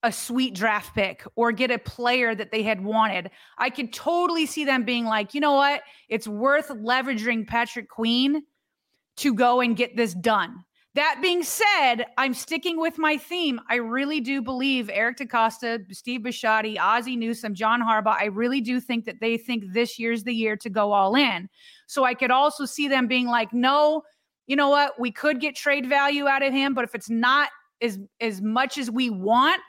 [0.04, 3.32] a sweet draft pick or get a player that they had wanted.
[3.58, 5.82] I could totally see them being like, you know what?
[6.08, 8.44] It's worth leveraging Patrick Queen
[9.18, 10.64] to go and get this done.
[10.98, 13.62] That being said, I'm sticking with my theme.
[13.70, 18.82] I really do believe Eric DeCosta, Steve Bisciotti, Ozzie Newsome, John Harbaugh, I really do
[18.82, 21.50] think that they think this year's the year to go all in.
[21.86, 24.02] So I could also see them being like, no,
[24.48, 25.00] you know what?
[25.00, 28.80] We could get trade value out of him, but if it's not as as much
[28.80, 29.62] as we want,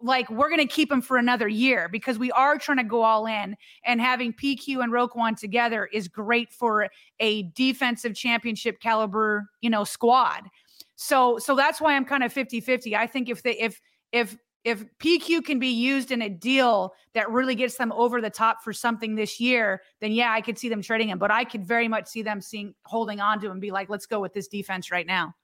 [0.00, 3.02] like we're going to keep him for another year because we are trying to go
[3.02, 6.88] all in and having PQ and Roquan together is great for
[7.20, 10.42] a defensive championship caliber, you know, squad.
[10.96, 12.94] So so that's why I'm kind of 50-50.
[12.94, 13.80] I think if they if
[14.12, 18.30] if if PQ can be used in a deal that really gets them over the
[18.30, 21.18] top for something this year, then yeah, I could see them trading him.
[21.18, 23.88] But I could very much see them seeing holding on to him and be like,
[23.88, 25.34] let's go with this defense right now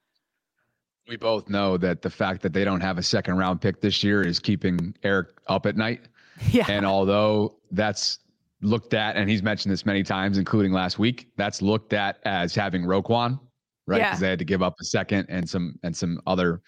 [1.09, 4.03] we both know that the fact that they don't have a second round pick this
[4.03, 6.01] year is keeping Eric up at night.
[6.51, 6.67] Yeah.
[6.69, 8.19] And although that's
[8.61, 12.57] looked at, and he's mentioned this many times, including last week, that's looked at as
[12.57, 13.39] having Roquan,
[13.87, 13.99] right?
[13.99, 14.19] Because yeah.
[14.19, 16.61] they had to give up a second and some and some other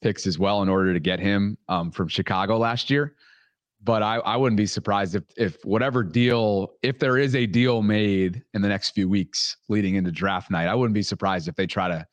[0.00, 3.14] picks as well in order to get him um, from Chicago last year.
[3.82, 7.82] But I, I wouldn't be surprised if if whatever deal, if there is a deal
[7.82, 11.56] made in the next few weeks leading into draft night, I wouldn't be surprised if
[11.56, 12.06] they try to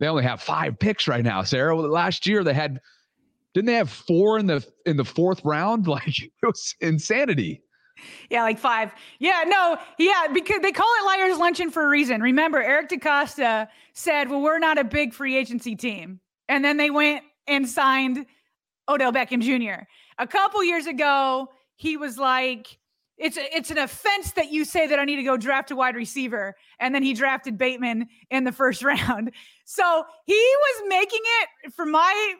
[0.00, 1.42] they only have five picks right now.
[1.42, 2.80] Sayre, last year they had
[3.54, 5.86] didn't they have four in the in the fourth round?
[5.90, 7.62] Like it was insanity.
[8.30, 8.92] Yeah, like five.
[9.18, 12.22] Yeah, no, yeah, because they call it liars luncheon for a reason.
[12.22, 16.88] Remember, Eric DeCosta said, "Well, we're not a big free agency team," and then they
[16.88, 18.24] went and signed
[18.88, 19.84] Odell Beckham Jr.
[20.18, 22.78] A couple years ago, he was like,
[23.20, 25.94] it's it's an offense that you say that I need to go draft a wide
[25.94, 29.32] receiver, and then he drafted Bateman in the first round.
[29.66, 32.34] So he was making it for my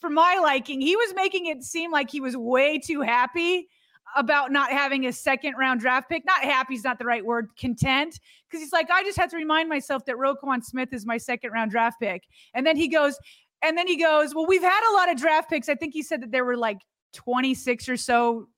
[0.00, 0.80] for my liking.
[0.80, 3.68] He was making it seem like he was way too happy
[4.16, 6.24] about not having a second round draft pick.
[6.24, 7.48] Not happy is not the right word.
[7.58, 11.18] Content because he's like, I just have to remind myself that Roquan Smith is my
[11.18, 12.22] second round draft pick,
[12.54, 13.18] and then he goes.
[13.62, 15.68] And then he goes, Well, we've had a lot of draft picks.
[15.68, 16.78] I think he said that there were like
[17.12, 18.48] 26 or so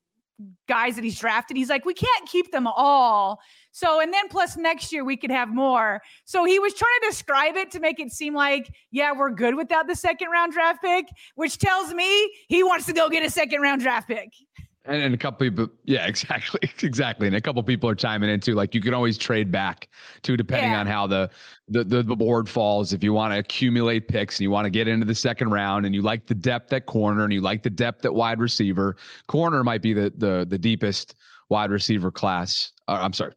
[0.67, 1.57] guys that he's drafted.
[1.57, 3.39] He's like, we can't keep them all.
[3.71, 6.01] So, and then plus next year we could have more.
[6.25, 9.55] So he was trying to describe it to make it seem like, yeah, we're good
[9.55, 11.05] without the second round draft pick,
[11.35, 14.29] which tells me he wants to go get a second round draft pick.
[14.85, 17.27] And, and a couple people, yeah, exactly, exactly.
[17.27, 18.53] And a couple people are chiming in too.
[18.53, 19.87] Like you can always trade back
[20.21, 20.79] too, depending yeah.
[20.79, 21.29] on how the,
[21.69, 22.93] the the the board falls.
[22.93, 25.85] If you want to accumulate picks and you want to get into the second round,
[25.85, 28.97] and you like the depth at corner and you like the depth at wide receiver,
[29.27, 31.15] corner might be the the the deepest
[31.49, 32.73] wide receiver class.
[32.87, 33.33] Uh, I'm sorry,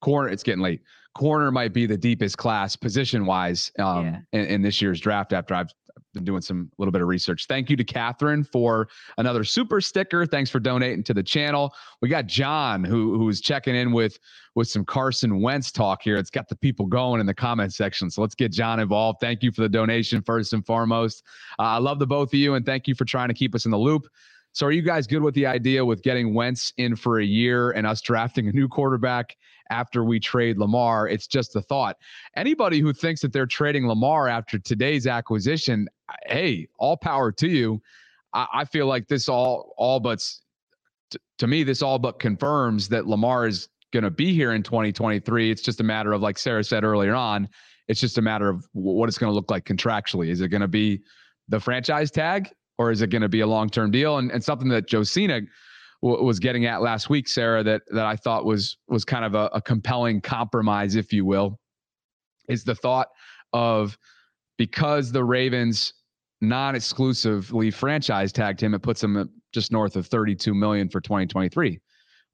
[0.00, 0.28] corner.
[0.28, 0.80] It's getting late.
[1.14, 4.18] Corner might be the deepest class position wise um, yeah.
[4.32, 5.32] in, in, this year's draft.
[5.32, 5.72] After I've
[6.14, 7.46] been doing some little bit of research.
[7.46, 8.88] Thank you to Catherine for
[9.18, 10.26] another super sticker.
[10.26, 11.74] Thanks for donating to the channel.
[12.00, 14.18] We got John who who's checking in with
[14.54, 16.16] with some Carson Wentz talk here.
[16.16, 18.10] It's got the people going in the comment section.
[18.10, 19.18] So let's get John involved.
[19.20, 21.22] Thank you for the donation first and foremost.
[21.58, 23.64] Uh, I love the both of you and thank you for trying to keep us
[23.64, 24.08] in the loop.
[24.52, 27.70] So are you guys good with the idea with getting Wentz in for a year
[27.70, 29.36] and us drafting a new quarterback
[29.70, 31.08] after we trade Lamar?
[31.08, 31.96] It's just a thought.
[32.36, 35.88] Anybody who thinks that they're trading Lamar after today's acquisition,
[36.26, 37.80] hey, all power to you.
[38.32, 40.24] I, I feel like this all all but
[41.10, 44.62] t- to me, this all but confirms that Lamar is going to be here in
[44.62, 45.50] 2023.
[45.50, 47.48] It's just a matter of, like Sarah said earlier on,
[47.88, 50.28] it's just a matter of what it's going to look like contractually.
[50.28, 51.00] Is it going to be
[51.48, 52.50] the franchise tag?
[52.78, 54.18] or is it going to be a long term deal?
[54.18, 55.40] And, and something that Josina
[56.02, 59.34] w- was getting at last week, Sarah, that that I thought was was kind of
[59.34, 61.58] a, a compelling compromise, if you will,
[62.48, 63.08] is the thought
[63.52, 63.96] of
[64.56, 65.94] because the Ravens
[66.40, 71.78] non-exclusively franchise tagged him, it puts him just north of 32 million for 2023.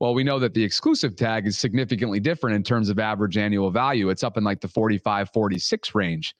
[0.00, 3.70] Well, we know that the exclusive tag is significantly different in terms of average annual
[3.70, 4.10] value.
[4.10, 6.34] It's up in like the 45, 46 range.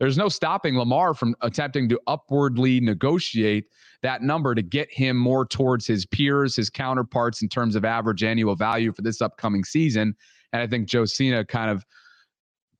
[0.00, 3.66] There's no stopping Lamar from attempting to upwardly negotiate
[4.02, 8.24] that number to get him more towards his peers, his counterparts in terms of average
[8.24, 10.16] annual value for this upcoming season.
[10.54, 11.84] And I think Josina kind of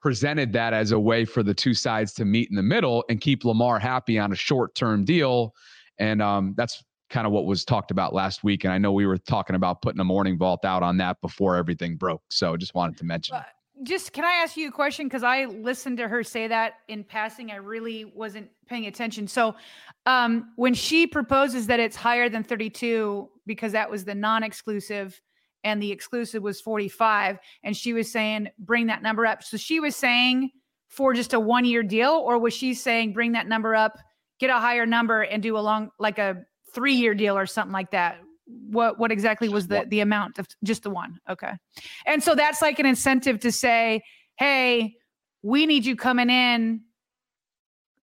[0.00, 3.20] presented that as a way for the two sides to meet in the middle and
[3.20, 5.52] keep Lamar happy on a short term deal.
[5.98, 8.64] And um, that's kind of what was talked about last week.
[8.64, 11.56] And I know we were talking about putting a morning vault out on that before
[11.56, 12.22] everything broke.
[12.30, 13.36] So I just wanted to mention.
[13.36, 13.42] Uh,
[13.82, 15.06] just can I ask you a question?
[15.06, 17.50] Because I listened to her say that in passing.
[17.50, 19.26] I really wasn't paying attention.
[19.26, 19.54] So,
[20.06, 25.20] um, when she proposes that it's higher than 32 because that was the non-exclusive
[25.64, 29.42] and the exclusive was 45, and she was saying bring that number up.
[29.42, 30.50] So she was saying
[30.88, 33.98] for just a one-year deal, or was she saying bring that number up,
[34.38, 37.90] get a higher number, and do a long like a three-year deal or something like
[37.90, 38.20] that?
[38.70, 41.52] What what exactly was the the amount of just the one okay.
[42.06, 44.02] And so that's like an incentive to say
[44.36, 44.96] hey
[45.42, 46.82] we need you coming in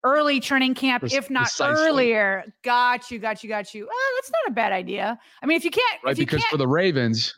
[0.04, 1.84] early training camp if not Precisely.
[1.84, 2.54] earlier.
[2.64, 3.88] Got you got you got you.
[3.92, 5.20] Oh, that's not a bad idea.
[5.42, 7.36] I mean if you can't right because can't, for the ravens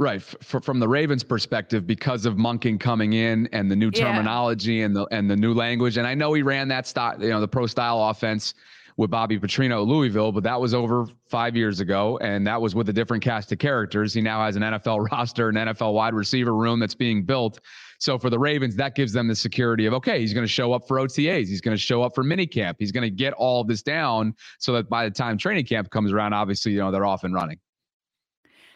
[0.00, 4.76] Right, for, from the Ravens' perspective, because of Monken coming in and the new terminology
[4.76, 4.86] yeah.
[4.86, 7.38] and the and the new language, and I know he ran that style, you know,
[7.38, 8.54] the pro style offense
[9.00, 12.74] with Bobby Petrino at Louisville, but that was over five years ago, and that was
[12.74, 14.12] with a different cast of characters.
[14.12, 17.60] He now has an NFL roster, an NFL wide receiver room that's being built.
[17.98, 20.74] So for the Ravens, that gives them the security of okay, he's going to show
[20.74, 23.62] up for OTAs, he's going to show up for minicamp, he's going to get all
[23.62, 26.90] of this down, so that by the time training camp comes around, obviously you know
[26.90, 27.58] they're off and running.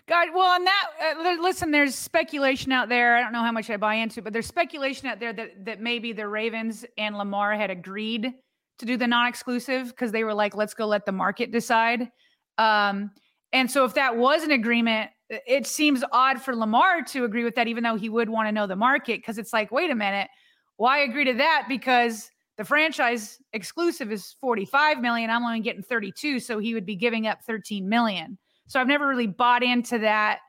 [0.06, 3.16] God, well, on that, uh, listen, there's speculation out there.
[3.16, 5.80] I don't know how much I buy into, but there's speculation out there that that
[5.80, 8.32] maybe the Ravens and Lamar had agreed
[8.78, 12.10] to do the non-exclusive because they were like, let's go let the market decide.
[12.58, 13.10] Um,
[13.52, 17.54] and so if that was an agreement, it seems odd for Lamar to agree with
[17.54, 19.94] that, even though he would want to know the market, because it's like, wait a
[19.94, 20.28] minute,
[20.76, 21.66] why agree to that?
[21.68, 25.30] Because the franchise exclusive is 45 million.
[25.30, 26.40] I'm only getting 32.
[26.40, 28.38] So he would be giving up 13 million.
[28.66, 30.40] So I've never really bought into that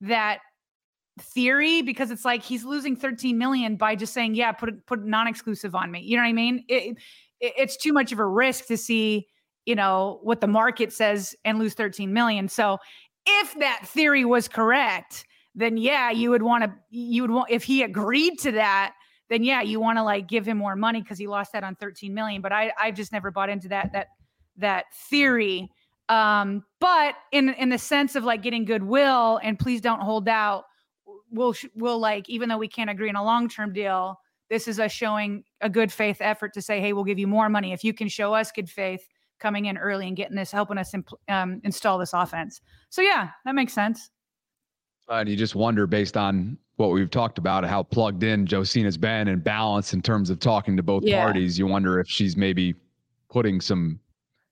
[0.00, 0.40] that
[1.20, 5.74] theory because it's like he's losing 13 million by just saying, yeah, put put non-exclusive
[5.74, 6.00] on me.
[6.00, 6.64] You know what I mean?
[6.68, 6.96] It,
[7.56, 9.26] it's too much of a risk to see,
[9.66, 12.48] you know, what the market says and lose 13 million.
[12.48, 12.78] So
[13.26, 15.24] if that theory was correct,
[15.54, 18.94] then yeah, you would want to, you would want, if he agreed to that,
[19.30, 21.74] then yeah, you want to like give him more money because he lost that on
[21.76, 22.42] 13 million.
[22.42, 24.08] But I, I've just never bought into that, that,
[24.56, 25.70] that theory.
[26.08, 30.64] Um, but in, in the sense of like getting goodwill and please don't hold out,
[31.30, 34.18] we'll, we'll like, even though we can't agree on a long-term deal,
[34.50, 37.48] this is us showing a good faith effort to say, hey, we'll give you more
[37.48, 39.06] money if you can show us good faith
[39.40, 40.94] coming in early and getting this, helping us
[41.28, 42.60] um, install this offense.
[42.90, 44.10] So yeah, that makes sense.
[45.08, 48.96] Uh, and you just wonder, based on what we've talked about, how plugged in Josina's
[48.96, 51.22] been and balanced in terms of talking to both yeah.
[51.22, 51.58] parties.
[51.58, 52.74] You wonder if she's maybe
[53.30, 54.00] putting some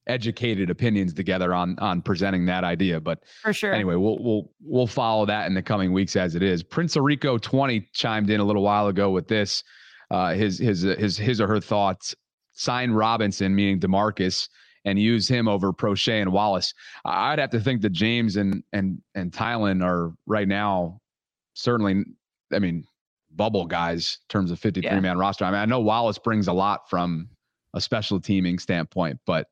[0.09, 3.01] educated opinions together on on presenting that idea.
[3.01, 3.73] But for sure.
[3.73, 6.63] Anyway, we'll we'll we'll follow that in the coming weeks as it is.
[6.63, 9.65] Prince Rico 20 chimed in a little while ago with this
[10.13, 12.15] uh, his his his his or her thoughts.
[12.53, 14.49] Sign Robinson, meaning Demarcus,
[14.85, 16.75] and use him over Proche and Wallace.
[17.05, 21.01] I'd have to think that James and and and Tylan are right now
[21.55, 22.05] certainly.
[22.53, 22.85] I mean,
[23.31, 25.01] bubble guys in terms of 53 yeah.
[25.01, 25.45] man roster.
[25.45, 27.29] I mean, I know Wallace brings a lot from
[27.75, 29.47] a special teaming standpoint, but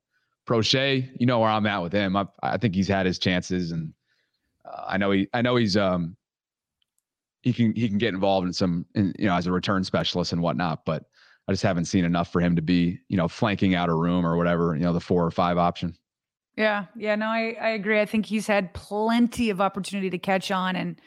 [0.46, 2.16] Proche, you know where I'm at with him.
[2.16, 3.92] I, I think he's had his chances, and
[4.64, 6.16] uh, I know he I know he's um
[7.43, 10.32] he can he can get involved in some in, you know as a return specialist
[10.32, 10.84] and whatnot.
[10.84, 11.05] But
[11.49, 14.26] I just haven't seen enough for him to be you know flanking out a room
[14.26, 15.97] or whatever you know the four or five option.
[16.57, 18.01] Yeah, yeah, no, I I agree.
[18.01, 21.01] I think he's had plenty of opportunity to catch on and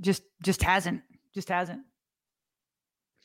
[0.00, 1.02] just just hasn't
[1.34, 1.82] just hasn't.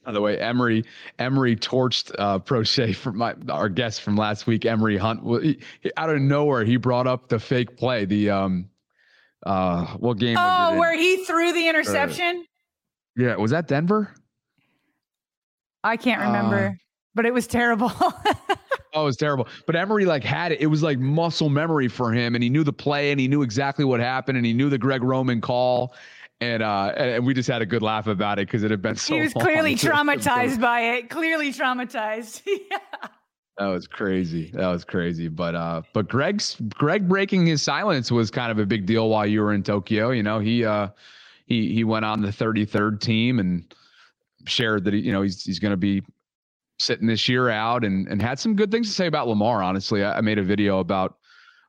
[0.06, 0.86] By the way, Emory
[1.20, 4.66] Emory torched uh, Proche from my our guest from last week.
[4.66, 5.60] Emory Hunt he,
[5.98, 8.06] out of nowhere he brought up the fake play.
[8.06, 8.70] The um
[9.46, 10.38] uh what game?
[10.40, 12.46] Oh, where he threw the interception.
[12.46, 14.14] Uh, yeah, was that Denver?
[15.84, 16.72] I can't remember, uh,
[17.16, 17.92] but it was terrible.
[18.94, 19.48] oh, it was terrible.
[19.66, 20.62] But Emory like had it.
[20.62, 23.42] It was like muscle memory for him, and he knew the play, and he knew
[23.42, 25.94] exactly what happened, and he knew the Greg Roman call,
[26.42, 28.96] and uh, and we just had a good laugh about it because it had been
[28.96, 29.16] so.
[29.16, 31.10] He was clearly traumatized by it.
[31.10, 32.42] Clearly traumatized.
[32.46, 32.78] yeah.
[33.60, 34.52] That was crazy.
[34.54, 35.28] That was crazy.
[35.28, 39.26] But uh, but Greg's Greg breaking his silence was kind of a big deal while
[39.26, 40.12] you were in Tokyo.
[40.12, 40.88] You know, he uh,
[41.46, 43.76] he he went on the 33rd team and
[44.46, 46.02] shared that he, you know he's he's going to be
[46.80, 49.62] sitting this year out and and had some good things to say about Lamar.
[49.62, 51.18] Honestly, I, I made a video about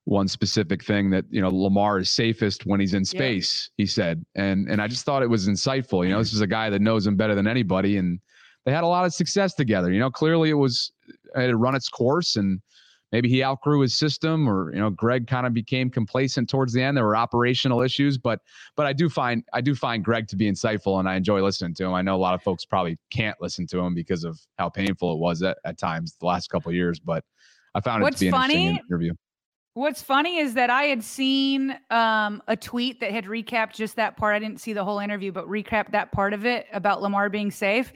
[0.04, 3.68] one specific thing that you know Lamar is safest when he's in space.
[3.76, 3.82] Yeah.
[3.82, 6.04] He said, and and I just thought it was insightful.
[6.04, 8.20] You know, this is a guy that knows him better than anybody, and
[8.64, 9.90] they had a lot of success together.
[9.90, 10.92] You know, clearly it was
[11.34, 12.60] had run its course, and
[13.12, 16.82] maybe he outgrew his system, or you know, Greg kind of became complacent towards the
[16.82, 16.96] end.
[16.96, 18.40] There were operational issues, but
[18.76, 21.74] but I do find I do find Greg to be insightful, and I enjoy listening
[21.74, 21.94] to him.
[21.94, 25.12] I know a lot of folks probably can't listen to him because of how painful
[25.14, 27.24] it was at, at times the last couple years, but
[27.74, 28.54] I found What's it to be an funny?
[28.54, 29.14] interesting interview.
[29.74, 34.16] What's funny is that I had seen um, a tweet that had recapped just that
[34.16, 34.34] part.
[34.34, 37.52] I didn't see the whole interview, but recapped that part of it about Lamar being
[37.52, 37.92] safe.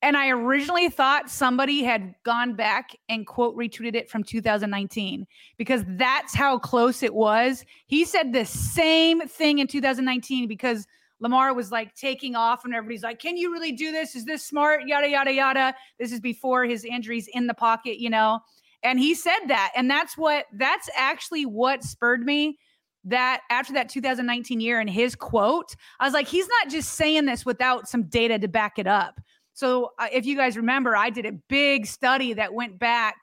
[0.00, 5.26] And I originally thought somebody had gone back and quote retweeted it from 2019
[5.58, 7.64] because that's how close it was.
[7.86, 10.86] He said the same thing in 2019 because
[11.20, 14.14] Lamar was like taking off and everybody's like, Can you really do this?
[14.14, 14.86] Is this smart?
[14.86, 15.74] Yada, yada, yada.
[15.98, 18.40] This is before his injuries in the pocket, you know?
[18.82, 19.72] And he said that.
[19.74, 22.58] And that's what, that's actually what spurred me
[23.04, 27.24] that after that 2019 year and his quote, I was like, he's not just saying
[27.24, 29.20] this without some data to back it up.
[29.54, 33.16] So uh, if you guys remember, I did a big study that went back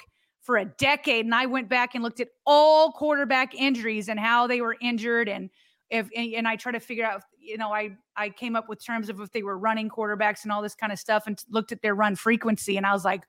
[0.45, 4.45] for a decade and I went back and looked at all quarterback injuries and how
[4.45, 5.49] they were injured and
[5.89, 9.09] if and I try to figure out you know I I came up with terms
[9.09, 11.81] of if they were running quarterbacks and all this kind of stuff and looked at
[11.81, 13.23] their run frequency and I was like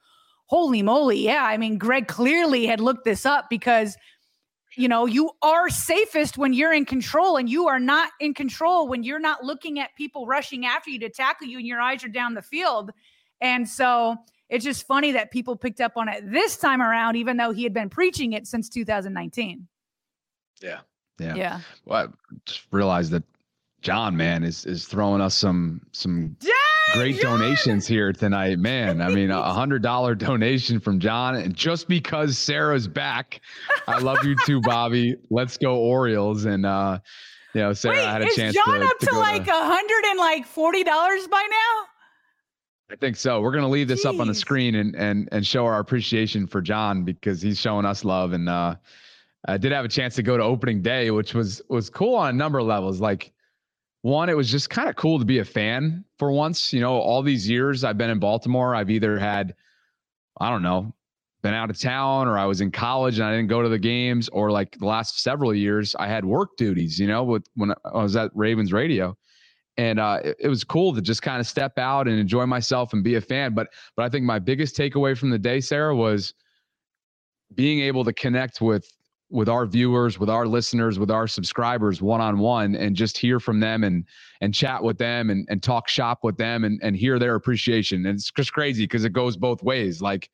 [0.46, 1.44] holy moly, yeah.
[1.44, 3.96] I mean, Greg clearly had looked this up because,
[4.76, 8.88] you know, you are safest when you're in control, and you are not in control
[8.88, 12.04] when you're not looking at people rushing after you to tackle you and your eyes
[12.04, 12.90] are down the field.
[13.40, 14.16] And so
[14.48, 17.64] it's just funny that people picked up on it this time around, even though he
[17.64, 19.66] had been preaching it since 2019.
[20.62, 20.80] Yeah.
[21.18, 21.34] Yeah.
[21.34, 21.60] Yeah.
[21.84, 23.24] Well, I just realized that
[23.82, 26.52] John, man, is is throwing us some some yeah!
[26.92, 29.00] Great donations here tonight, man.
[29.00, 33.40] I mean, a hundred dollar donation from John, and just because Sarah's back,
[33.86, 35.16] I love you too, Bobby.
[35.30, 37.00] Let's go Orioles, and uh,
[37.54, 38.54] you know, Sarah Wait, had a is chance.
[38.54, 41.86] John to, up to, to like a hundred and like forty dollars by now?
[42.90, 43.40] I think so.
[43.40, 44.14] We're gonna leave this Jeez.
[44.14, 47.84] up on the screen and and and show our appreciation for John because he's showing
[47.84, 48.76] us love, and uh,
[49.46, 52.30] I did have a chance to go to opening day, which was was cool on
[52.30, 53.32] a number of levels, like
[54.02, 56.72] one, it was just kind of cool to be a fan for once.
[56.72, 59.54] You know, all these years I've been in Baltimore, I've either had,
[60.38, 60.94] I don't know,
[61.42, 63.78] been out of town or I was in college and I didn't go to the
[63.78, 67.72] games, or like the last several years I had work duties, you know, with when
[67.84, 69.16] I was at Ravens radio.
[69.78, 72.92] And uh, it, it was cool to just kind of step out and enjoy myself
[72.92, 73.54] and be a fan.
[73.54, 76.32] But but I think my biggest takeaway from the day, Sarah, was
[77.54, 78.90] being able to connect with
[79.28, 83.40] with our viewers, with our listeners, with our subscribers one on one and just hear
[83.40, 84.04] from them and
[84.40, 88.06] and chat with them and, and talk shop with them and, and hear their appreciation.
[88.06, 90.00] And it's just crazy because it goes both ways.
[90.00, 90.30] Like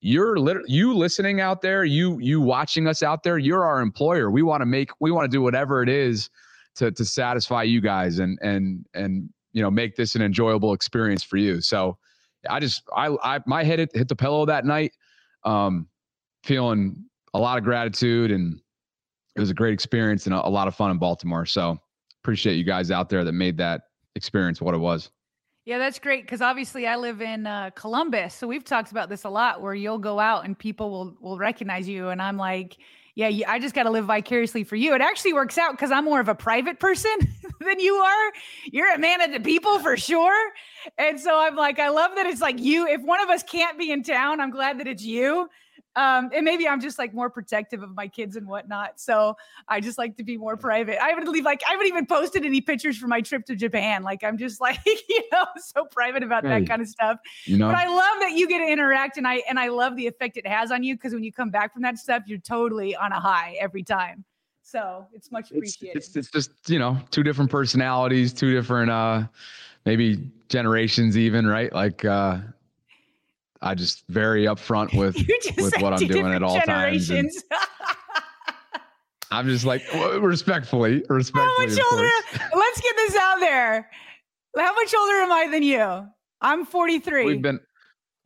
[0.00, 4.30] you're lit- you listening out there, you you watching us out there, you're our employer.
[4.30, 6.28] We want to make we want to do whatever it is
[6.76, 11.22] to to satisfy you guys and and and you know make this an enjoyable experience
[11.22, 11.60] for you.
[11.60, 11.96] So
[12.50, 14.92] I just I I my head hit, hit the pillow that night.
[15.44, 15.86] Um
[16.42, 17.04] feeling
[17.34, 18.60] a lot of gratitude and
[19.34, 21.46] it was a great experience and a, a lot of fun in Baltimore.
[21.46, 21.78] So
[22.22, 23.82] appreciate you guys out there that made that
[24.14, 25.10] experience what it was.
[25.64, 29.22] Yeah, that's great because obviously I live in uh, Columbus, so we've talked about this
[29.22, 29.62] a lot.
[29.62, 32.78] Where you'll go out and people will will recognize you, and I'm like,
[33.14, 34.92] yeah, I just got to live vicariously for you.
[34.96, 37.12] It actually works out because I'm more of a private person
[37.60, 38.32] than you are.
[38.72, 40.50] You're a man of the people for sure,
[40.98, 42.88] and so I'm like, I love that it's like you.
[42.88, 45.48] If one of us can't be in town, I'm glad that it's you
[45.94, 48.98] Um, and maybe I'm just like more protective of my kids and whatnot.
[48.98, 49.36] So
[49.68, 51.02] I just like to be more private.
[51.02, 54.02] I haven't leave like I haven't even posted any pictures from my trip to Japan.
[54.02, 57.18] Like I'm just like, you know, so private about hey, that kind of stuff.
[57.44, 59.96] You know, but I love that you get to interact and I and I love
[59.96, 62.38] the effect it has on you because when you come back from that stuff, you're
[62.38, 64.24] totally on a high every time.
[64.62, 65.98] So it's much appreciated.
[65.98, 69.24] It's, it's, it's just, you know, two different personalities, two different uh
[69.84, 71.70] maybe generations even, right?
[71.72, 72.38] Like uh
[73.62, 75.16] I just very upfront with
[75.56, 77.10] with what I'm doing at all times.
[79.30, 79.82] I'm just like
[80.20, 81.66] respectfully, respectfully.
[81.66, 82.10] How much older?
[82.54, 83.88] Let's get this out there.
[84.58, 86.06] How much older am I than you?
[86.42, 87.24] I'm 43.
[87.24, 87.60] We've been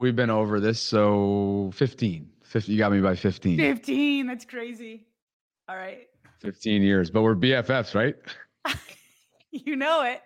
[0.00, 2.30] we've been over this, so 15.
[2.42, 3.58] 50, you got me by 15.
[3.58, 4.26] 15.
[4.26, 5.06] That's crazy.
[5.68, 6.06] All right.
[6.40, 8.14] 15 years, but we're BFFs, right?
[9.50, 10.22] you know it.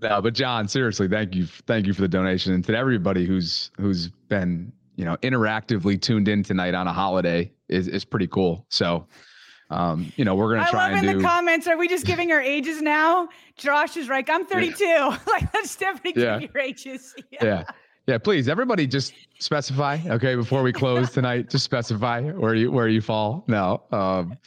[0.00, 3.70] No, but John, seriously, thank you, thank you for the donation, and to everybody who's
[3.78, 8.66] who's been you know interactively tuned in tonight on a holiday is is pretty cool.
[8.68, 9.06] So,
[9.70, 11.22] um, you know, we're gonna try I love and in do...
[11.22, 11.66] the comments.
[11.66, 13.28] Are we just giving our ages now?
[13.56, 14.28] Josh is right.
[14.28, 14.84] I'm 32.
[14.84, 15.18] Yeah.
[15.26, 16.38] like let's definitely yeah.
[16.40, 17.14] give your ages.
[17.30, 17.44] Yeah.
[17.44, 17.64] yeah.
[18.06, 19.98] Yeah, please, everybody, just specify.
[20.06, 23.42] Okay, before we close tonight, just specify where you where you fall.
[23.48, 24.38] No, um,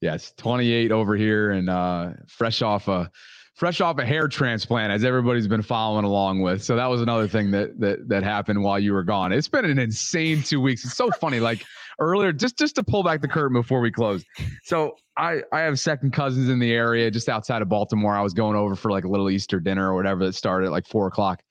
[0.00, 3.10] yes, 28 over here, and uh, fresh off a
[3.54, 6.62] fresh off a hair transplant, as everybody's been following along with.
[6.62, 9.32] So that was another thing that that that happened while you were gone.
[9.32, 10.84] It's been an insane two weeks.
[10.84, 11.40] It's so funny.
[11.40, 11.64] Like
[11.98, 14.24] earlier, just just to pull back the curtain before we close.
[14.64, 18.16] So I I have second cousins in the area, just outside of Baltimore.
[18.16, 20.72] I was going over for like a little Easter dinner or whatever that started at
[20.72, 21.42] like four o'clock.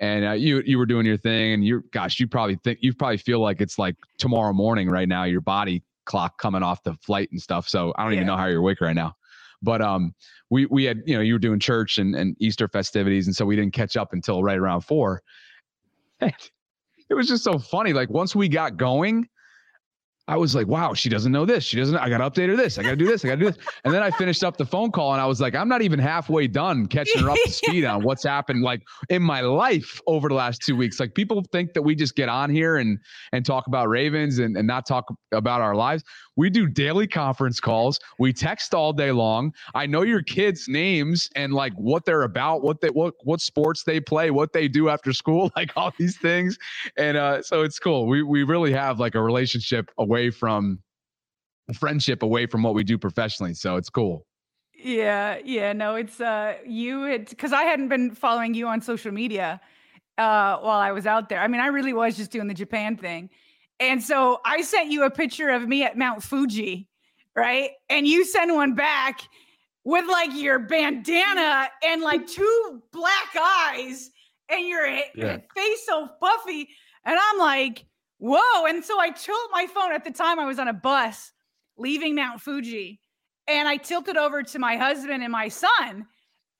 [0.00, 2.92] And uh, you you were doing your thing, and you gosh, you probably think you
[2.92, 5.22] probably feel like it's like tomorrow morning right now.
[5.22, 7.68] Your body clock coming off the flight and stuff.
[7.68, 8.18] So I don't yeah.
[8.18, 9.14] even know how you're awake right now.
[9.64, 10.14] But um,
[10.50, 13.44] we we had you know you were doing church and, and Easter festivities, and so
[13.44, 15.22] we didn't catch up until right around four.
[16.20, 17.92] it was just so funny.
[17.92, 19.28] Like once we got going,
[20.26, 21.64] I was like, wow, she doesn't know this.
[21.64, 21.96] She doesn't.
[21.96, 22.78] I got to update her this.
[22.78, 23.24] I got to do this.
[23.24, 23.58] I got to do this.
[23.84, 25.98] And then I finished up the phone call and I was like, I'm not even
[25.98, 30.30] halfway done catching her up to speed on what's happened like in my life over
[30.30, 30.98] the last two weeks.
[30.98, 32.98] Like people think that we just get on here and
[33.32, 36.02] and talk about Ravens and, and not talk about our lives.
[36.36, 38.00] We do daily conference calls.
[38.18, 39.54] We text all day long.
[39.74, 43.84] I know your kids' names and like what they're about, what they what what sports
[43.84, 46.58] they play, what they do after school, like all these things.
[46.96, 48.06] And uh, so it's cool.
[48.06, 50.80] We we really have like a relationship away from
[51.72, 53.54] friendship away from what we do professionally.
[53.54, 54.26] So it's cool.
[54.76, 59.12] Yeah, yeah, no, it's uh you it because I hadn't been following you on social
[59.12, 59.60] media
[60.18, 61.40] uh while I was out there.
[61.40, 63.30] I mean, I really was just doing the Japan thing.
[63.80, 66.88] And so I sent you a picture of me at Mount Fuji,
[67.34, 67.70] right?
[67.88, 69.22] And you send one back
[69.84, 74.10] with like your bandana and like two black eyes
[74.48, 75.38] and your yeah.
[75.54, 76.68] face so puffy.
[77.04, 77.84] And I'm like,
[78.18, 78.66] whoa.
[78.66, 81.32] And so I tilt my phone at the time I was on a bus
[81.76, 83.00] leaving Mount Fuji.
[83.46, 86.06] And I tilted over to my husband and my son.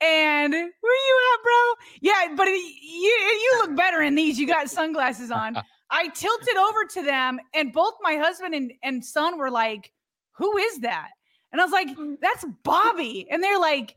[0.01, 1.75] And where are you at, bro?
[2.03, 4.39] Yeah, but you you look better in these.
[4.39, 5.57] You got sunglasses on.
[5.95, 9.93] I tilted over to them, and both my husband and, and son were like,
[10.39, 11.11] Who is that?
[11.53, 12.17] And I was like, mm.
[12.21, 13.29] That's Bobby.
[13.31, 13.95] And they're like,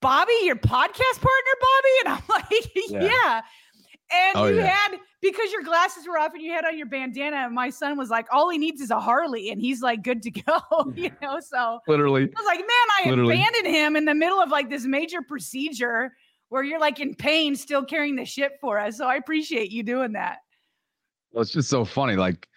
[0.00, 1.94] Bobby, your podcast partner, Bobby?
[2.04, 3.04] And I'm like, Yeah.
[3.04, 3.40] yeah.
[4.12, 4.66] And oh, you yeah.
[4.66, 7.48] had because your glasses were off and you had on your bandana.
[7.48, 10.32] My son was like, all he needs is a Harley, and he's like good to
[10.32, 10.58] go,
[10.96, 11.38] you know.
[11.38, 12.66] So literally, I was like, man,
[13.04, 13.34] I literally.
[13.34, 16.12] abandoned him in the middle of like this major procedure
[16.48, 18.98] where you're like in pain, still carrying the ship for us.
[18.98, 20.38] So I appreciate you doing that.
[21.32, 22.16] Well, it's just so funny.
[22.16, 22.48] Like,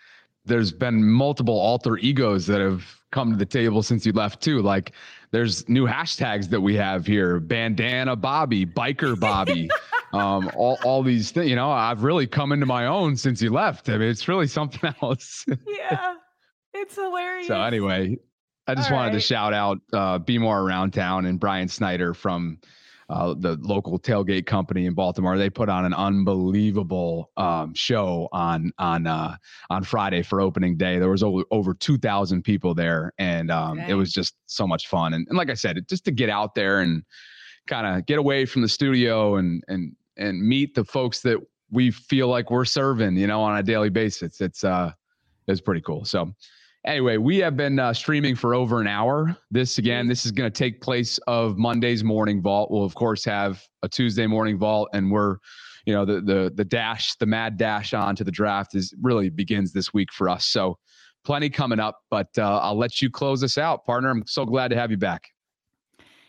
[0.45, 4.61] there's been multiple alter egos that have come to the table since you left too.
[4.61, 4.93] Like,
[5.31, 9.69] there's new hashtags that we have here: bandana Bobby, biker Bobby,
[10.13, 11.49] um, all all these things.
[11.49, 13.89] You know, I've really come into my own since you left.
[13.89, 15.45] I mean, it's really something else.
[15.67, 16.15] yeah,
[16.73, 17.47] it's hilarious.
[17.47, 18.17] So anyway,
[18.67, 19.15] I just all wanted right.
[19.15, 22.59] to shout out uh, Be More Around Town and Brian Snyder from
[23.09, 25.37] uh, the local tailgate company in Baltimore.
[25.37, 29.35] They put on an unbelievable um, show on on uh,
[29.69, 30.99] on Friday for opening day.
[30.99, 33.91] There was over, over two thousand people there, and um, okay.
[33.91, 35.13] it was just so much fun.
[35.13, 37.03] And, and like I said, just to get out there and
[37.67, 41.37] kind of get away from the studio and and and meet the folks that
[41.71, 44.41] we feel like we're serving, you know, on a daily basis.
[44.41, 44.91] It's uh,
[45.47, 46.05] it's pretty cool.
[46.05, 46.33] So
[46.85, 49.37] Anyway, we have been uh, streaming for over an hour.
[49.51, 52.69] This again, this is going to take place of Monday's morning vault.
[52.71, 55.37] We'll of course have a Tuesday morning vault, and we're,
[55.85, 59.29] you know, the the the dash, the mad dash on to the draft is really
[59.29, 60.47] begins this week for us.
[60.47, 60.77] So,
[61.23, 61.99] plenty coming up.
[62.11, 64.09] But uh, I'll let you close us out, partner.
[64.09, 65.29] I'm so glad to have you back.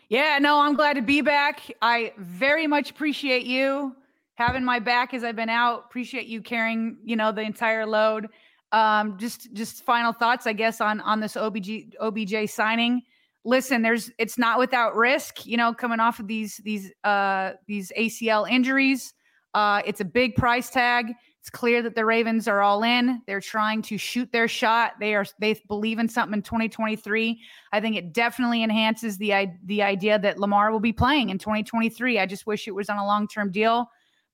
[0.07, 1.69] Yeah, no, I'm glad to be back.
[1.81, 3.93] I very much appreciate you
[4.35, 5.85] having my back as I've been out.
[5.89, 8.27] Appreciate you carrying, you know, the entire load.
[8.71, 13.03] Um, just just final thoughts, I guess, on on this OBG OBJ signing.
[13.43, 17.91] Listen, there's it's not without risk, you know, coming off of these these uh these
[17.97, 19.13] ACL injuries.
[19.53, 21.13] Uh, it's a big price tag.
[21.39, 23.21] It's clear that the Ravens are all in.
[23.27, 24.93] They're trying to shoot their shot.
[24.99, 27.39] They are they believe in something in 2023.
[27.71, 32.19] I think it definitely enhances the the idea that Lamar will be playing in 2023.
[32.19, 33.87] I just wish it was on a long-term deal.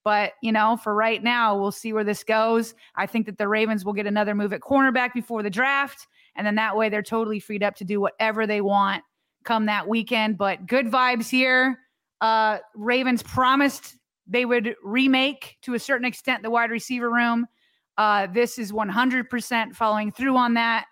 [0.03, 2.73] But, you know, for right now, we'll see where this goes.
[2.95, 6.07] I think that the Ravens will get another move at cornerback before the draft.
[6.35, 9.03] And then that way they're totally freed up to do whatever they want
[9.43, 10.37] come that weekend.
[10.37, 11.79] But good vibes here.
[12.19, 13.97] Uh, Ravens promised
[14.27, 17.47] they would remake to a certain extent the wide receiver room.
[17.97, 20.85] Uh, this is 100% following through on that,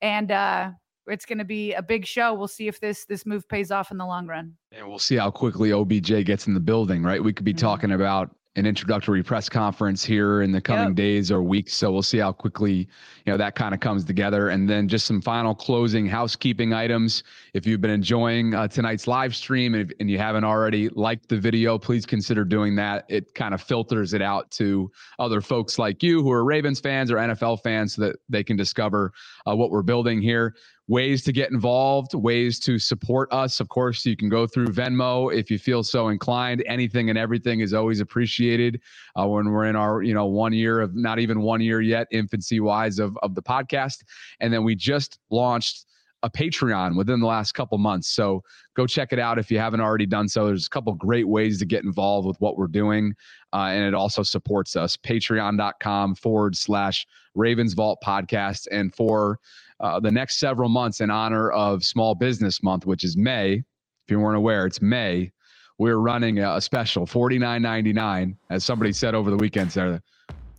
[0.00, 0.70] and uh,
[1.06, 2.34] it's going to be a big show.
[2.34, 4.54] We'll see if this this move pays off in the long run.
[4.70, 7.02] And we'll see how quickly OBJ gets in the building.
[7.02, 7.66] Right, we could be mm-hmm.
[7.66, 10.94] talking about an introductory press conference here in the coming yep.
[10.94, 11.74] days or weeks.
[11.74, 12.86] So we'll see how quickly,
[13.24, 14.50] you know, that kind of comes together.
[14.50, 17.22] And then just some final closing housekeeping items.
[17.54, 21.38] If you've been enjoying uh, tonight's live stream and, and you haven't already liked the
[21.38, 23.06] video, please consider doing that.
[23.08, 27.10] It kind of filters it out to other folks like you who are Ravens fans
[27.10, 29.12] or NFL fans so that they can discover
[29.46, 30.54] uh, what we're building here
[30.88, 33.60] ways to get involved, ways to support us.
[33.60, 36.62] Of course, you can go through Venmo if you feel so inclined.
[36.66, 38.80] Anything and everything is always appreciated
[39.18, 42.08] uh, when we're in our, you know, one year of not even one year yet,
[42.10, 44.02] infancy wise of, of the podcast.
[44.40, 45.86] And then we just launched
[46.24, 48.08] a Patreon within the last couple months.
[48.08, 48.42] So
[48.76, 50.46] go check it out if you haven't already done so.
[50.46, 53.14] There's a couple great ways to get involved with what we're doing.
[53.52, 54.96] Uh, and it also supports us.
[54.96, 58.68] Patreon.com forward slash Ravens Vault podcast.
[58.70, 59.38] And for
[59.82, 63.54] uh, the next several months in honor of Small Business Month, which is May.
[63.54, 65.32] If you weren't aware, it's May.
[65.78, 69.72] We're running a, special, forty nine ninety nine, as somebody said over the weekend.
[69.72, 70.00] Sarah,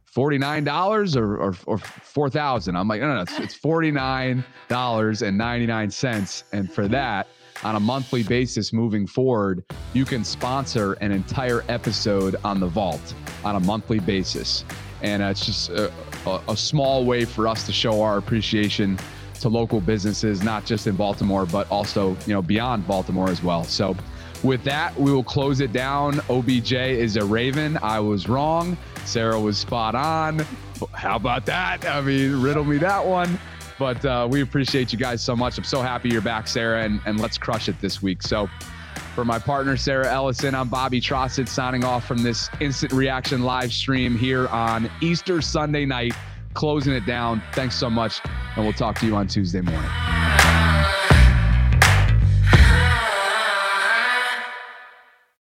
[0.05, 2.75] forty nine dollars or, or or four thousand.
[2.75, 6.71] I'm like, no, no, no it's, it's forty nine dollars and ninety nine cents, and
[6.71, 7.27] for that,
[7.63, 9.63] on a monthly basis moving forward,
[9.93, 13.13] you can sponsor an entire episode on the Vault
[13.45, 14.65] on a monthly basis,
[15.03, 15.91] and uh, it's just a,
[16.25, 18.97] a, a small way for us to show our appreciation
[19.41, 23.63] to local businesses, not just in Baltimore, but also, you know, beyond Baltimore as well.
[23.65, 23.95] So
[24.41, 26.19] with that, we will close it down.
[26.29, 27.77] OBJ is a Raven.
[27.81, 28.77] I was wrong.
[29.05, 30.45] Sarah was spot on.
[30.93, 31.85] How about that?
[31.85, 33.37] I mean, riddle me that one.
[33.77, 35.57] But uh, we appreciate you guys so much.
[35.57, 38.21] I'm so happy you're back, Sarah, and, and let's crush it this week.
[38.21, 38.49] So,
[39.15, 43.71] for my partner, Sarah Ellison, I'm Bobby Trosset signing off from this instant reaction live
[43.71, 46.13] stream here on Easter Sunday night
[46.53, 47.41] closing it down.
[47.53, 48.21] Thanks so much,
[48.55, 49.89] and we'll talk to you on Tuesday morning.